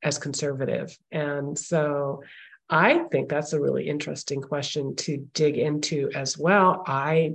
[0.03, 0.97] as conservative.
[1.13, 2.23] And so
[2.69, 6.83] I think that's a really interesting question to dig into as well.
[6.87, 7.35] I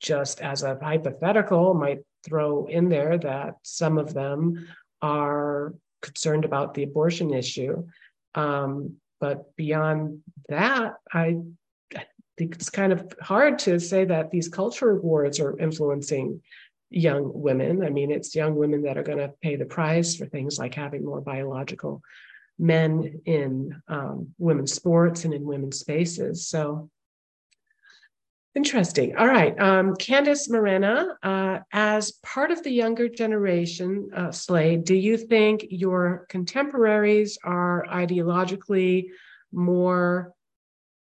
[0.00, 4.66] just as a hypothetical, might throw in there that some of them
[5.02, 7.86] are concerned about the abortion issue.
[8.34, 11.36] Um, but beyond that, I,
[12.40, 16.42] it's kind of hard to say that these culture wars are influencing
[16.90, 17.84] young women.
[17.84, 20.74] I mean, it's young women that are going to pay the price for things like
[20.74, 22.02] having more biological
[22.58, 26.48] men in um, women's sports and in women's spaces.
[26.48, 26.90] So
[28.56, 29.16] Interesting.
[29.16, 29.58] All right.
[29.60, 35.66] Um, Candice Morena, uh, as part of the younger generation, uh, Slade, do you think
[35.70, 39.10] your contemporaries are ideologically
[39.52, 40.32] more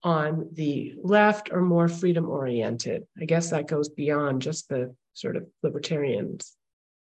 [0.04, 3.04] on the left or more freedom oriented?
[3.20, 6.54] I guess that goes beyond just the sort of libertarians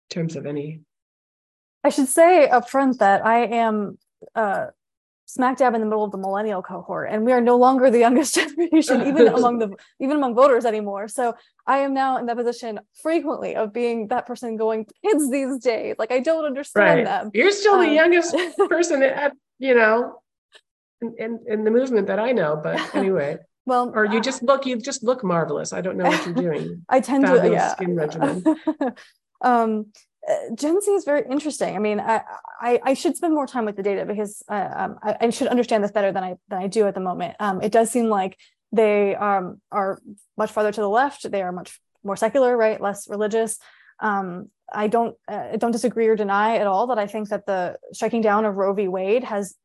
[0.09, 0.81] in terms of any.
[1.83, 3.97] I should say upfront that I am
[4.35, 4.67] uh,
[5.25, 7.99] smack dab in the middle of the millennial cohort and we are no longer the
[7.99, 11.33] youngest generation even among the even among voters anymore so
[11.65, 15.95] i am now in that position frequently of being that person going kids these days
[15.97, 17.05] like i don't understand right.
[17.05, 18.35] them you're still um, the youngest
[18.69, 20.19] person at you know
[21.03, 24.65] in, in, in the movement that i know but anyway well or you just look
[24.65, 27.71] you just look marvelous i don't know what you're doing i tend Fabulous to yeah
[27.73, 28.43] skin regimen
[29.41, 29.85] um
[30.25, 31.75] uh, Gen Z is very interesting.
[31.75, 32.21] I mean, I,
[32.61, 35.49] I, I should spend more time with the data because uh, um, I, I, should
[35.49, 37.35] understand this better than I than I do at the moment.
[37.41, 38.37] Um, it does seem like
[38.71, 40.01] they um, are
[40.37, 41.29] much farther to the left.
[41.29, 42.79] They are much more secular, right?
[42.79, 43.59] Less religious.
[43.99, 47.77] Um, I don't uh, don't disagree or deny at all that I think that the
[47.91, 48.87] striking down of Roe v.
[48.87, 49.55] Wade has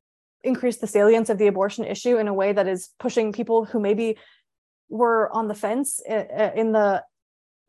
[0.43, 3.80] increased the salience of the abortion issue in a way that is pushing people who
[3.80, 4.16] maybe
[4.89, 7.03] were on the fence uh, uh, in the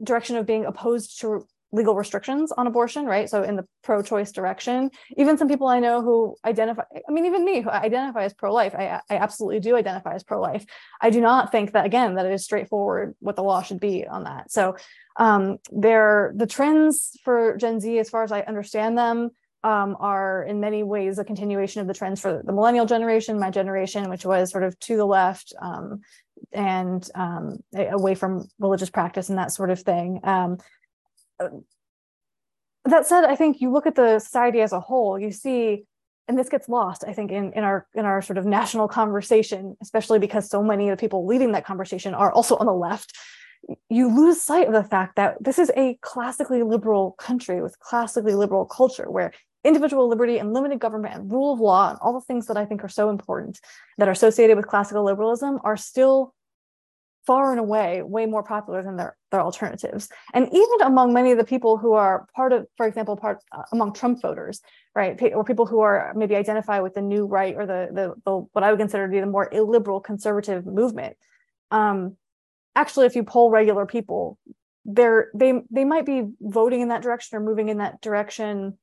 [0.04, 3.30] direction of being opposed to legal restrictions on abortion, right?
[3.30, 7.46] So in the pro-choice direction, even some people I know who identify, I mean, even
[7.46, 10.66] me who identify as pro-life, I, I absolutely do identify as pro-life.
[11.00, 14.08] I do not think that again, that it is straightforward what the law should be
[14.08, 14.52] on that.
[14.52, 14.78] So
[15.18, 19.30] um, there, the trends for Gen Z, as far as I understand them,
[19.64, 23.49] um, are in many ways a continuation of the trends for the millennial generation, my
[23.49, 26.01] generation, which was sort of to the left um,
[26.53, 30.22] and um, away from religious practice and that sort of thing.
[30.24, 30.57] Um,
[32.86, 35.84] that said, I think you look at the society as a whole, you see,
[36.28, 39.76] and this gets lost, I think, in, in our in our sort of national conversation,
[39.82, 43.18] especially because so many of the people leading that conversation are also on the left.
[43.89, 48.36] You lose sight of the fact that this is a classically liberal country with classically
[48.36, 49.34] liberal culture where
[49.64, 52.66] individual liberty and limited government and rule of law and all the things that I
[52.66, 53.60] think are so important
[53.97, 56.34] that are associated with classical liberalism are still
[57.28, 60.10] far and away way more popular than their, their alternatives.
[60.34, 63.64] And even among many of the people who are part of, for example, part uh,
[63.72, 64.62] among Trump voters,
[64.95, 68.38] right, or people who are maybe identify with the new right or the, the, the
[68.53, 71.18] what I would consider to be the more illiberal conservative movement.
[71.70, 72.16] Um,
[72.76, 74.39] actually, if you poll regular people,
[74.86, 78.78] they're they they might be voting in that direction or moving in that direction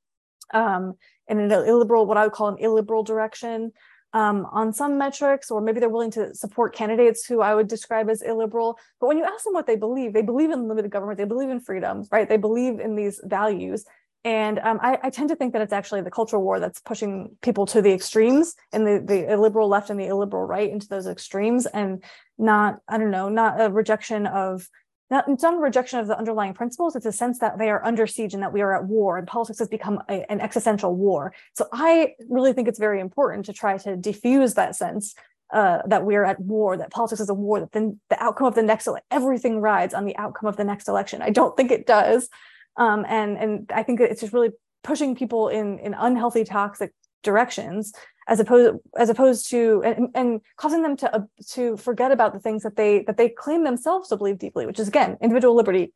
[0.53, 0.94] um,
[1.28, 3.72] in an illiberal, what I would call an illiberal direction
[4.12, 8.09] um, on some metrics, or maybe they're willing to support candidates who I would describe
[8.09, 8.78] as illiberal.
[9.01, 11.51] But when you ask them what they believe, they believe in limited government, they believe
[11.51, 12.28] in freedom, right?
[12.28, 13.84] They believe in these values.
[14.24, 17.36] And um, I, I, tend to think that it's actually the cultural war that's pushing
[17.42, 21.07] people to the extremes and the, the illiberal left and the illiberal right into those
[21.07, 22.03] extremes and
[22.36, 24.68] not, I don't know, not a rejection of,
[25.11, 26.96] not, it's not a rejection of the underlying principles.
[26.96, 29.26] It's a sense that they are under siege and that we are at war and
[29.26, 31.32] politics has become a, an existential war.
[31.54, 35.14] So I really think it's very important to try to diffuse that sense
[35.52, 38.54] uh, that we're at war, that politics is a war, that then the outcome of
[38.57, 41.22] the next, election, everything rides on the outcome of the next election.
[41.22, 42.28] I don't think it does.
[42.76, 44.50] Um, and and I think it's just really
[44.82, 46.92] pushing people in in unhealthy, toxic
[47.26, 47.92] directions,
[48.26, 51.20] as opposed as opposed to and, and causing them to uh,
[51.50, 54.78] to forget about the things that they that they claim themselves to believe deeply, which
[54.78, 55.92] is again individual liberty,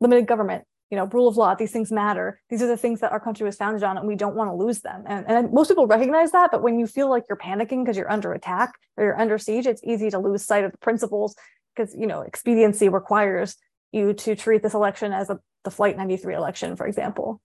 [0.00, 1.54] limited government, you know, rule of law.
[1.54, 2.40] These things matter.
[2.48, 4.54] These are the things that our country was founded on, and we don't want to
[4.54, 5.04] lose them.
[5.06, 8.10] And, and most people recognize that, but when you feel like you're panicking because you're
[8.10, 11.36] under attack or you're under siege, it's easy to lose sight of the principles
[11.76, 13.56] because you know expediency requires
[13.92, 17.40] you to treat this election as a the Flight 93 election, for example.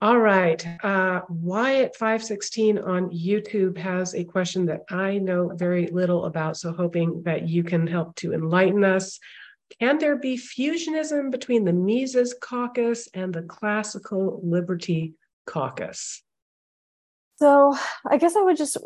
[0.00, 0.64] All right.
[0.84, 6.72] Uh, Wyatt 516 on YouTube has a question that I know very little about, so
[6.72, 9.18] hoping that you can help to enlighten us.
[9.80, 14.78] Can there be fusionism between the Mises Caucus and the Classical Liberal
[15.46, 16.22] Caucus?
[17.40, 17.76] So
[18.08, 18.76] I guess I would just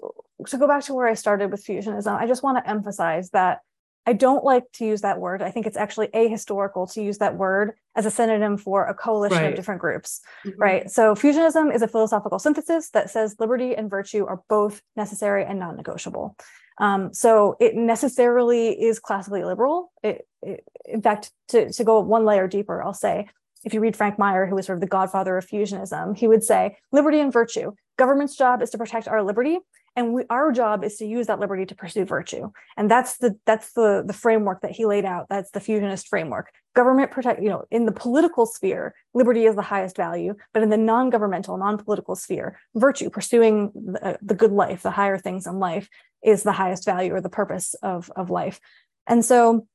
[0.46, 2.18] to go back to where I started with fusionism.
[2.18, 3.60] I just want to emphasize that
[4.06, 5.42] I don't like to use that word.
[5.42, 9.38] I think it's actually ahistorical to use that word as a synonym for a coalition
[9.38, 9.50] right.
[9.50, 10.60] of different groups, mm-hmm.
[10.60, 10.90] right?
[10.90, 15.58] So, fusionism is a philosophical synthesis that says liberty and virtue are both necessary and
[15.58, 16.36] non negotiable.
[16.78, 19.92] Um, so, it necessarily is classically liberal.
[20.02, 23.28] It, it, in fact, to, to go one layer deeper, I'll say
[23.64, 26.42] if you read Frank Meyer, who was sort of the godfather of fusionism, he would
[26.42, 27.72] say liberty and virtue.
[27.96, 29.58] Government's job is to protect our liberty
[29.94, 32.50] and we, our job is to use that liberty to pursue virtue.
[32.76, 35.26] And that's the that's the the framework that he laid out.
[35.28, 36.50] That's the fusionist framework.
[36.74, 40.34] Government protect you know in the political sphere liberty is the highest value.
[40.54, 45.46] But in the non-governmental non-political sphere virtue pursuing the, the good life the higher things
[45.46, 45.88] in life
[46.22, 48.60] is the highest value or the purpose of of life.
[49.06, 49.66] And so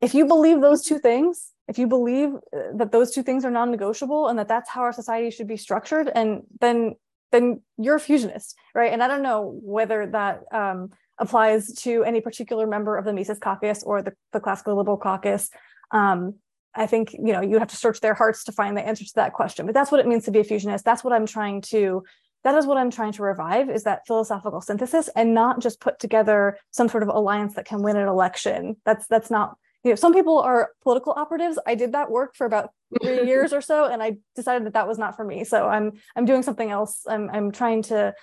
[0.00, 3.50] if you believe those two things if you believe uh, that those two things are
[3.50, 6.94] non-negotiable and that that's how our society should be structured and then
[7.32, 8.92] then you're a fusionist, right?
[8.92, 13.38] And I don't know whether that um, applies to any particular member of the Mises
[13.38, 15.50] Caucus or the, the Classical Liberal Caucus.
[15.90, 16.34] Um,
[16.74, 19.14] I think you know you have to search their hearts to find the answer to
[19.16, 19.66] that question.
[19.66, 20.82] But that's what it means to be a fusionist.
[20.82, 22.02] That's what I'm trying to.
[22.42, 25.98] That is what I'm trying to revive is that philosophical synthesis and not just put
[25.98, 28.76] together some sort of alliance that can win an election.
[28.84, 31.58] That's that's not you know some people are political operatives.
[31.66, 32.70] I did that work for about
[33.02, 35.44] three years or so and i decided that that was not for me.
[35.44, 37.02] So i'm i'm doing something else.
[37.08, 38.14] I'm, I'm trying to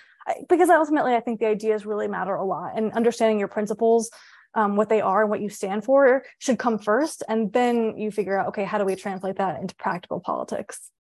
[0.48, 4.12] because ultimately i think the ideas really matter a lot and understanding your principles
[4.54, 8.12] um, what they are and what you stand for should come first and then you
[8.12, 10.92] figure out okay how do we translate that into practical politics?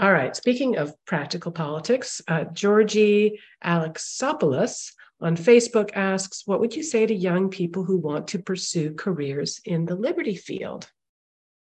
[0.00, 0.34] All right.
[0.36, 7.14] Speaking of practical politics uh, georgie alexopoulos on Facebook asks, What would you say to
[7.14, 10.90] young people who want to pursue careers in the liberty field?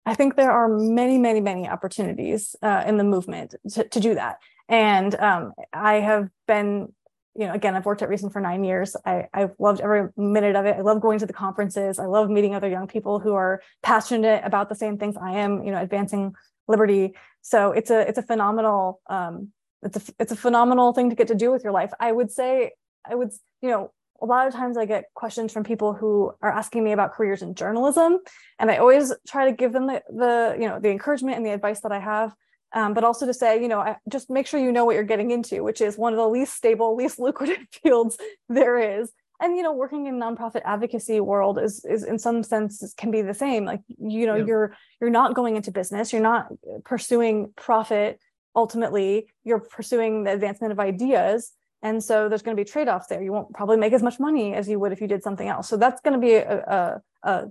[0.05, 4.15] I think there are many, many, many opportunities uh, in the movement to, to do
[4.15, 4.37] that.
[4.67, 6.93] And um, I have been,
[7.35, 8.95] you know, again, I've worked at Reason for nine years.
[9.05, 10.77] I, I've loved every minute of it.
[10.77, 11.99] I love going to the conferences.
[11.99, 15.63] I love meeting other young people who are passionate about the same things I am,
[15.63, 16.33] you know, advancing
[16.67, 17.15] liberty.
[17.41, 19.49] So it's a it's a phenomenal um,
[19.81, 21.91] it's a it's a phenomenal thing to get to do with your life.
[21.99, 22.71] I would say
[23.09, 23.31] I would,
[23.61, 23.91] you know,
[24.21, 27.41] a lot of times I get questions from people who are asking me about careers
[27.41, 28.19] in journalism,
[28.59, 31.51] and I always try to give them the, the you know the encouragement and the
[31.51, 32.33] advice that I have,
[32.73, 35.03] um, but also to say, you know, I, just make sure you know what you're
[35.03, 39.11] getting into, which is one of the least stable, least lucrative fields there is.
[39.41, 43.21] And you know, working in nonprofit advocacy world is is in some sense can be
[43.21, 43.63] the same.
[43.63, 44.45] Like you know, yeah.
[44.45, 46.47] you're you're not going into business, you're not
[46.83, 48.19] pursuing profit.
[48.55, 53.21] Ultimately, you're pursuing the advancement of ideas and so there's going to be trade-offs there.
[53.21, 55.69] You won't probably make as much money as you would if you did something else.
[55.69, 57.47] So that's going to be a, a, a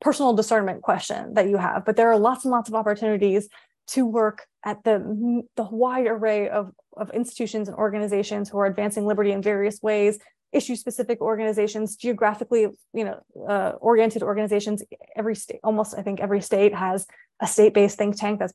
[0.00, 1.84] personal discernment question that you have.
[1.84, 3.48] But there are lots and lots of opportunities
[3.88, 9.06] to work at the the wide array of, of institutions and organizations who are advancing
[9.06, 10.18] liberty in various ways
[10.52, 14.82] issue specific organizations geographically you know uh, oriented organizations.
[15.14, 17.06] Every state almost i think every state has
[17.40, 18.54] a state-based think tank that's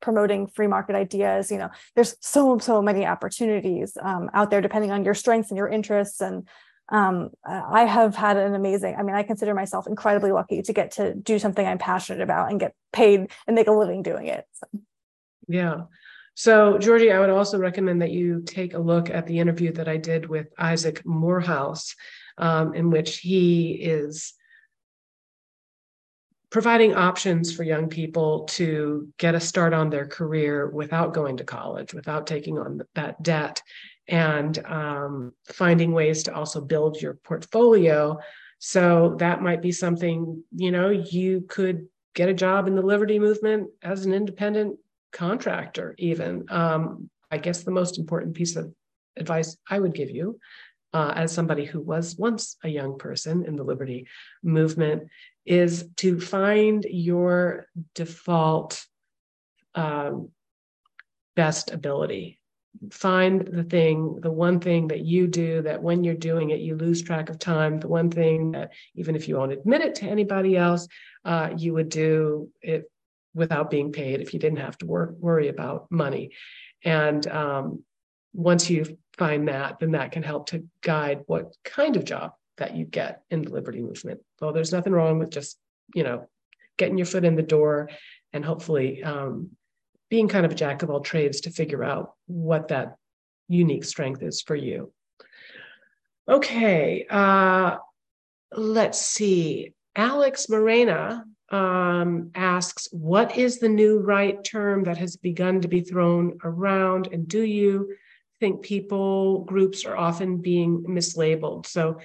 [0.00, 4.90] promoting free market ideas you know there's so so many opportunities um, out there depending
[4.90, 6.46] on your strengths and your interests and
[6.90, 10.92] um, i have had an amazing i mean i consider myself incredibly lucky to get
[10.92, 14.44] to do something i'm passionate about and get paid and make a living doing it
[14.52, 14.66] so.
[15.48, 15.82] yeah
[16.34, 19.88] so georgie i would also recommend that you take a look at the interview that
[19.88, 21.94] i did with isaac morehouse
[22.38, 24.34] um, in which he is
[26.50, 31.44] providing options for young people to get a start on their career without going to
[31.44, 33.62] college, without taking on that debt,
[34.08, 38.18] and um, finding ways to also build your portfolio.
[38.58, 43.18] So that might be something, you know, you could get a job in the liberty
[43.18, 44.78] movement as an independent
[45.12, 46.46] contractor, even.
[46.48, 48.72] Um, I guess the most important piece of
[49.16, 50.38] advice I would give you
[50.94, 54.06] uh, as somebody who was once a young person in the liberty
[54.42, 55.08] movement
[55.48, 58.84] is to find your default
[59.74, 60.28] um,
[61.36, 62.38] best ability.
[62.90, 66.76] Find the thing, the one thing that you do that when you're doing it, you
[66.76, 67.80] lose track of time.
[67.80, 70.86] The one thing that, even if you won't admit it to anybody else,
[71.24, 72.90] uh, you would do it
[73.34, 76.32] without being paid if you didn't have to work, worry about money.
[76.84, 77.84] And um,
[78.34, 82.76] once you find that, then that can help to guide what kind of job that
[82.76, 84.20] you get in the liberty movement.
[84.40, 85.58] Well, there's nothing wrong with just,
[85.94, 86.28] you know,
[86.76, 87.90] getting your foot in the door
[88.32, 89.50] and hopefully um,
[90.10, 92.96] being kind of a jack of all trades to figure out what that
[93.48, 94.92] unique strength is for you.
[96.28, 97.76] Okay, uh,
[98.54, 99.72] let's see.
[99.96, 105.80] Alex Morena um, asks, What is the new right term that has begun to be
[105.80, 107.08] thrown around?
[107.12, 107.94] And do you
[108.40, 111.66] think people, groups are often being mislabeled?
[111.66, 112.00] So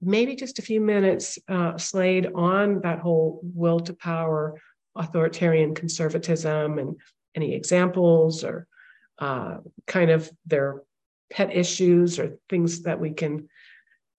[0.00, 4.60] maybe just a few minutes, uh, Slade, on that whole will to power,
[4.96, 6.96] authoritarian conservatism, and
[7.34, 8.66] any examples or
[9.18, 10.82] uh, kind of their
[11.30, 13.48] pet issues or things that we can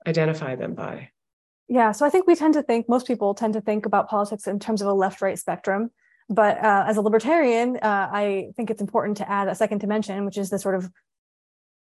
[0.07, 1.09] identify them by.
[1.67, 4.47] Yeah, so I think we tend to think, most people tend to think about politics
[4.47, 5.91] in terms of a left right spectrum.
[6.29, 10.25] But uh, as a libertarian, uh, I think it's important to add a second dimension,
[10.25, 10.89] which is the sort of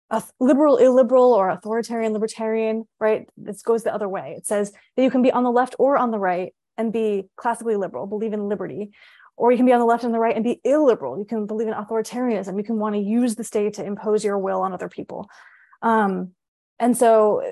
[0.10, 3.30] a liberal illiberal or authoritarian libertarian right?
[3.38, 4.36] This goes the other way.
[4.38, 7.30] It says that you can be on the left or on the right and be
[7.36, 8.92] classically liberal believe in liberty
[9.36, 11.20] or you can be on the left and the right and be illiberal.
[11.20, 12.58] You can believe in authoritarianism.
[12.58, 15.30] You can want to use the state to impose your will on other people.
[15.84, 16.32] Um,
[16.80, 17.44] and so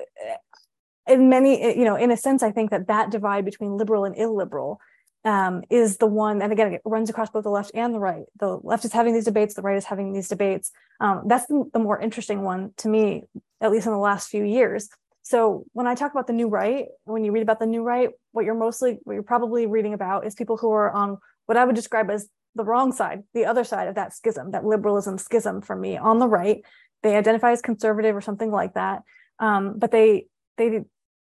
[1.06, 4.16] in many you know in a sense i think that that divide between liberal and
[4.16, 4.80] illiberal
[5.26, 8.26] um, is the one, and again, it runs across both the left and the right.
[8.38, 10.70] The left is having these debates, the right is having these debates.
[11.00, 13.24] Um, that's the, the, more interesting one to me,
[13.60, 14.88] at least in the last few years.
[15.22, 18.10] So when I talk about the new right, when you read about the new right,
[18.30, 21.64] what you're mostly, what you're probably reading about is people who are on what I
[21.64, 25.60] would describe as the wrong side, the other side of that schism, that liberalism schism
[25.60, 26.62] for me on the right.
[27.02, 29.02] They identify as conservative or something like that,
[29.40, 30.84] um, but they they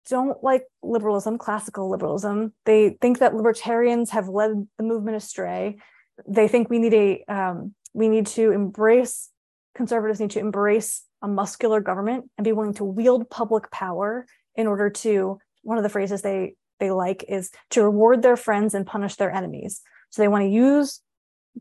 [0.09, 2.53] don't like liberalism, classical liberalism.
[2.65, 5.79] They think that libertarians have led the movement astray.
[6.27, 9.31] They think we need a um, we need to embrace
[9.75, 14.67] conservatives need to embrace a muscular government and be willing to wield public power in
[14.67, 18.87] order to one of the phrases they they like is to reward their friends and
[18.87, 19.81] punish their enemies.
[20.11, 21.01] So they want to use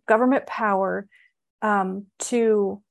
[0.08, 1.08] government power
[1.62, 2.82] um, to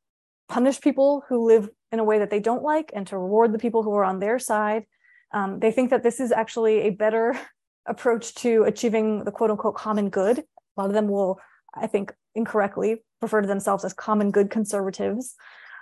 [0.48, 3.58] punish people who live in a way that they don't like and to reward the
[3.58, 4.84] people who are on their side
[5.32, 7.38] um, they think that this is actually a better
[7.86, 10.38] approach to achieving the quote unquote common good.
[10.38, 11.40] A lot of them will,
[11.74, 15.34] I think, incorrectly refer to themselves as common good conservatives.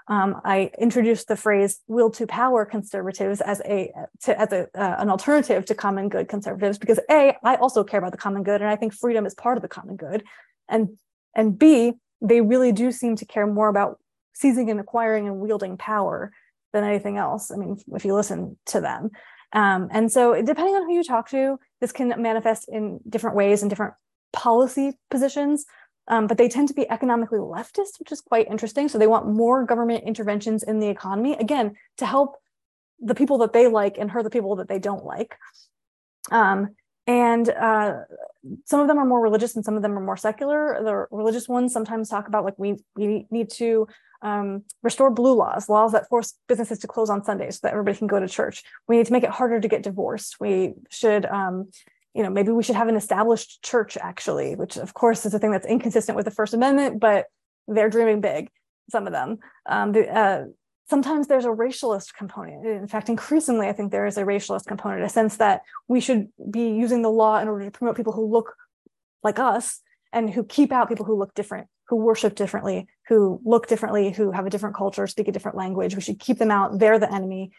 [0.09, 3.92] Um, I introduced the phrase "will to power conservatives" as a
[4.22, 7.98] to, as a uh, an alternative to common good conservatives because a I also care
[7.98, 10.24] about the common good and I think freedom is part of the common good,
[10.68, 10.98] and
[11.34, 13.98] and b they really do seem to care more about
[14.34, 16.32] seizing and acquiring and wielding power
[16.72, 17.51] than anything else.
[17.51, 19.11] I mean, if you listen to them,
[19.53, 23.62] um, and so, depending on who you talk to, this can manifest in different ways
[23.62, 23.94] and different
[24.32, 25.64] policy positions.
[26.09, 28.88] Um, but they tend to be economically leftist, which is quite interesting.
[28.88, 32.36] So they want more government interventions in the economy, again, to help
[32.98, 35.36] the people that they like and hurt the people that they don't like.
[36.32, 36.74] Um,
[37.07, 37.94] and uh,
[38.64, 40.80] some of them are more religious and some of them are more secular.
[40.82, 43.86] The religious ones sometimes talk about like we we need to
[44.22, 47.96] um, restore blue laws, laws that force businesses to close on Sundays so that everybody
[47.96, 48.62] can go to church.
[48.88, 50.40] We need to make it harder to get divorced.
[50.40, 51.70] We should, um,
[52.14, 55.38] you know, maybe we should have an established church actually, which of course is a
[55.38, 57.26] thing that's inconsistent with the First Amendment, but
[57.68, 58.50] they're dreaming big.
[58.90, 59.38] Some of them.
[59.66, 60.44] Um, the, uh,
[60.88, 62.66] sometimes there's a racialist component.
[62.66, 66.28] In fact, increasingly, I think there is a racialist component, a sense that we should
[66.50, 68.56] be using the law in order to promote people who look
[69.22, 69.80] like us
[70.12, 74.30] and who keep out people who look different who worship differently, who look differently, who
[74.30, 75.96] have a different culture, speak a different language.
[75.96, 76.78] We should keep them out.
[76.78, 77.50] They're the enemy.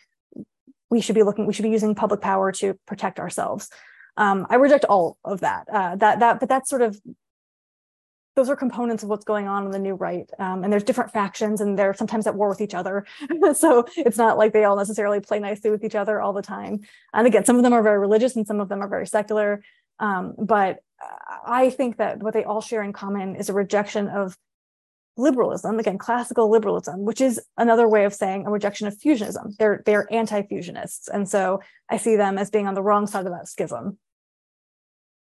[0.89, 3.69] We should be looking, we should be using public power to protect ourselves.
[4.15, 5.67] Um, I reject all of that.
[5.71, 6.99] Uh, that that, but that's sort of
[8.37, 10.29] those are components of what's going on in the new right.
[10.39, 13.05] Um, and there's different factions, and they're sometimes at war with each other.
[13.53, 16.79] so it's not like they all necessarily play nicely with each other all the time.
[17.13, 19.61] And again, some of them are very religious, and some of them are very secular.
[20.01, 20.79] Um, but
[21.45, 24.37] I think that what they all share in common is a rejection of
[25.17, 29.55] liberalism, again, classical liberalism, which is another way of saying a rejection of fusionism.
[29.57, 31.07] They're they're anti-fusionists.
[31.07, 33.97] And so I see them as being on the wrong side of that schism.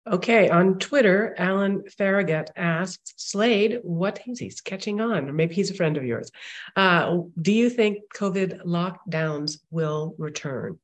[0.09, 5.73] Okay, on Twitter, Alan Farragut asks Slade what is he's catching on, or maybe he's
[5.73, 6.31] a friend of yours.
[6.77, 10.79] Uh, do you think COVID lockdowns will return?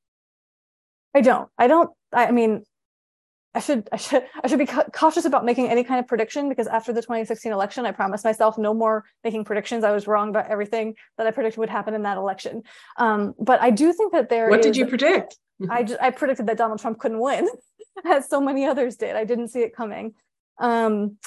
[1.14, 1.48] I don't.
[1.56, 1.90] I don't.
[2.12, 2.64] I mean,
[3.54, 6.66] I should I should I should be cautious about making any kind of prediction because
[6.66, 9.84] after the 2016 election, I promised myself no more making predictions.
[9.84, 12.62] I was wrong about everything that I predicted would happen in that election.
[12.96, 14.48] Um, but I do think that there.
[14.48, 15.36] What is, did you predict?
[15.70, 17.48] I just, I predicted that Donald Trump couldn't win,
[18.04, 19.16] as so many others did.
[19.16, 20.14] I didn't see it coming.
[20.58, 21.18] Um,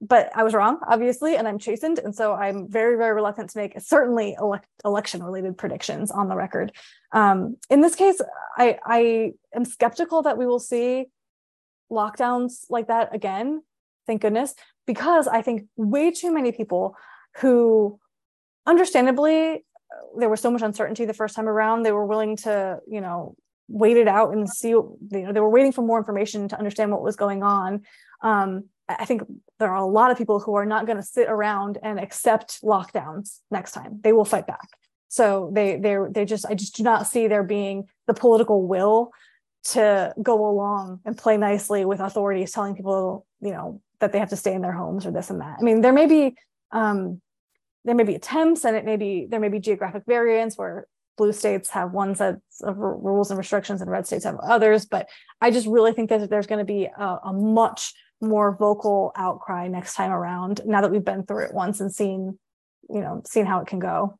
[0.00, 3.58] but I was wrong, obviously, and I'm chastened, and so I'm very, very reluctant to
[3.58, 6.72] make certainly elect- election-related predictions on the record.
[7.12, 8.20] Um, in this case,
[8.56, 11.06] I, I am skeptical that we will see
[11.94, 13.62] lockdowns like that again,
[14.06, 14.54] thank goodness,
[14.86, 16.96] because I think way too many people
[17.38, 17.98] who
[18.66, 19.64] understandably
[20.16, 23.36] there was so much uncertainty the first time around, they were willing to, you know,
[23.68, 26.90] wait it out and see, you know, they were waiting for more information to understand
[26.90, 27.82] what was going on.
[28.22, 29.22] Um, I think
[29.58, 32.60] there are a lot of people who are not going to sit around and accept
[32.62, 34.00] lockdowns next time.
[34.02, 34.68] They will fight back.
[35.08, 39.10] So they they they just I just do not see there being the political will
[39.64, 44.30] to go along and play nicely with authorities telling people, you know, that they have
[44.30, 45.56] to stay in their homes or this and that.
[45.58, 46.36] I mean, there may be
[46.72, 47.20] um,
[47.84, 50.86] there may be attempts, and it may be there may be geographic variance where
[51.16, 54.84] blue states have one set of rules and restrictions, and red states have others.
[54.84, 55.08] But
[55.40, 59.68] I just really think that there's going to be a, a much more vocal outcry
[59.68, 60.60] next time around.
[60.66, 62.38] Now that we've been through it once and seen,
[62.90, 64.18] you know, seen how it can go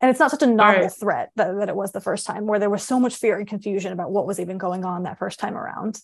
[0.00, 0.92] and it's not such a novel right.
[0.92, 3.48] threat that, that it was the first time where there was so much fear and
[3.48, 6.00] confusion about what was even going on that first time around.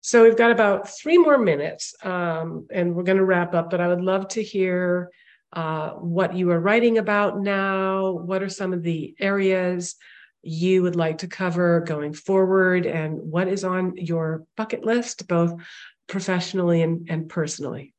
[0.00, 3.80] So we've got about three more minutes um, and we're going to wrap up but
[3.80, 5.10] i would love to hear
[5.52, 8.10] uh, what you are writing about now.
[8.12, 9.96] What are some of the areas
[10.42, 12.86] you would like to cover going forward?
[12.86, 15.54] And what is on your bucket list both
[16.08, 17.94] professionally and, and personally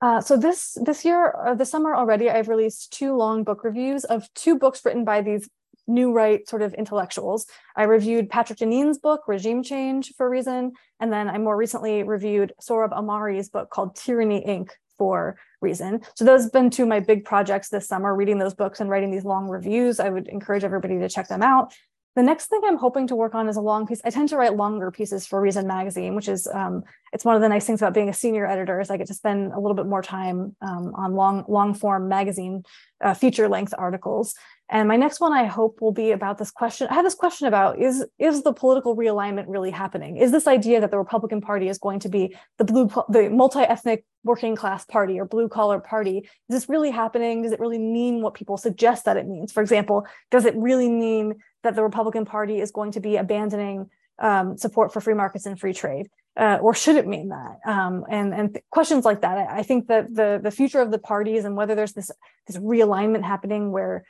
[0.00, 4.04] uh, so this this year, uh, this summer already, I've released two long book reviews
[4.04, 5.48] of two books written by these
[5.86, 7.46] new right sort of intellectuals.
[7.76, 12.52] I reviewed Patrick Deneen's book, Regime Change, for Reason, and then I more recently reviewed
[12.60, 14.70] Sohrab Ahmari's book called Tyranny Inc.
[14.98, 16.02] for Reason.
[16.14, 18.90] So those have been two of my big projects this summer, reading those books and
[18.90, 20.00] writing these long reviews.
[20.00, 21.72] I would encourage everybody to check them out.
[22.16, 24.00] The next thing I'm hoping to work on is a long piece.
[24.02, 27.42] I tend to write longer pieces for Reason Magazine, which is um, it's one of
[27.42, 29.74] the nice things about being a senior editor is I get to spend a little
[29.74, 32.64] bit more time um, on long long form magazine
[33.02, 34.34] uh, feature length articles.
[34.68, 36.88] And my next one I hope will be about this question.
[36.90, 40.16] I have this question about is is the political realignment really happening?
[40.16, 44.04] Is this idea that the Republican Party is going to be the blue the multi-ethnic
[44.24, 46.18] working class party or blue collar party?
[46.18, 47.42] Is this really happening?
[47.42, 49.52] Does it really mean what people suggest that it means?
[49.52, 53.88] For example, does it really mean that the Republican Party is going to be abandoning
[54.18, 57.58] um, support for free markets and free trade, uh, or should it mean that?
[57.64, 59.38] Um, and and th- questions like that.
[59.38, 62.10] I, I, think that the the future of the parties and whether there's this
[62.46, 64.04] this realignment happening where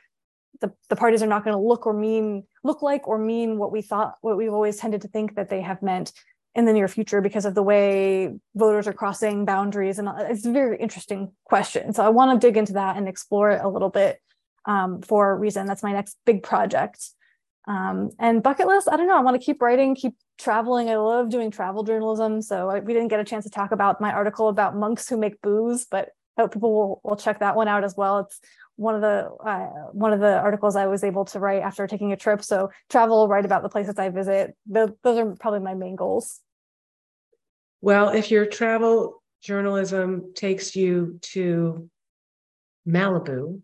[0.61, 3.71] the, the parties are not going to look or mean look like or mean what
[3.71, 6.11] we thought what we've always tended to think that they have meant
[6.55, 10.51] in the near future because of the way voters are crossing boundaries and it's a
[10.51, 13.89] very interesting question so i want to dig into that and explore it a little
[13.89, 14.19] bit
[14.65, 17.11] um, for a reason that's my next big project
[17.67, 19.17] um, and bucket list, I don't know.
[19.17, 20.89] I want to keep writing, keep traveling.
[20.89, 22.41] I love doing travel journalism.
[22.41, 25.17] So I, we didn't get a chance to talk about my article about monks who
[25.17, 28.19] make booze, but I hope people will, will check that one out as well.
[28.19, 28.39] It's
[28.77, 32.13] one of the uh, one of the articles I was able to write after taking
[32.13, 32.43] a trip.
[32.43, 34.55] So travel, write about the places I visit.
[34.65, 36.39] Those are probably my main goals.
[37.81, 41.89] Well, if your travel journalism takes you to
[42.87, 43.61] Malibu,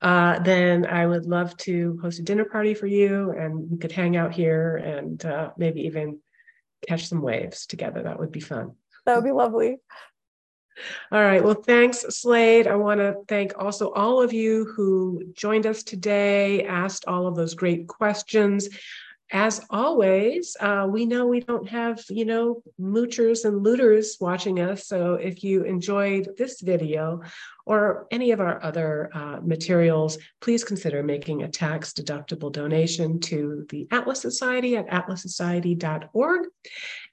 [0.00, 3.92] uh, then I would love to host a dinner party for you and we could
[3.92, 6.18] hang out here and uh, maybe even
[6.86, 8.02] catch some waves together.
[8.02, 8.72] That would be fun.
[9.06, 9.78] That would be lovely.
[11.10, 11.44] All right.
[11.44, 12.66] Well, thanks, Slade.
[12.66, 17.36] I want to thank also all of you who joined us today, asked all of
[17.36, 18.68] those great questions
[19.32, 24.86] as always, uh, we know we don't have, you know, moochers and looters watching us.
[24.86, 27.22] So if you enjoyed this video
[27.64, 33.66] or any of our other uh, materials, please consider making a tax deductible donation to
[33.70, 36.48] the Atlas Society at atlassociety.org.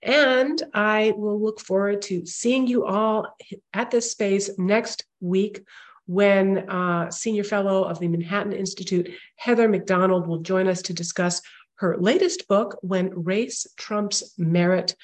[0.04, 3.34] And I will look forward to seeing you all
[3.74, 5.62] at this space next week
[6.10, 10.94] when uh, Senior Fellow of the Manhattan Institute, Heather Mac Donald, will join us to
[10.94, 11.40] discuss
[11.80, 14.96] her latest book, When Race Trumps Merit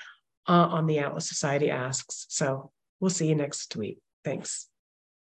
[0.47, 2.25] uh, on the Atlas Society Asks.
[2.29, 3.99] So we'll see you next week.
[4.23, 4.67] Thanks.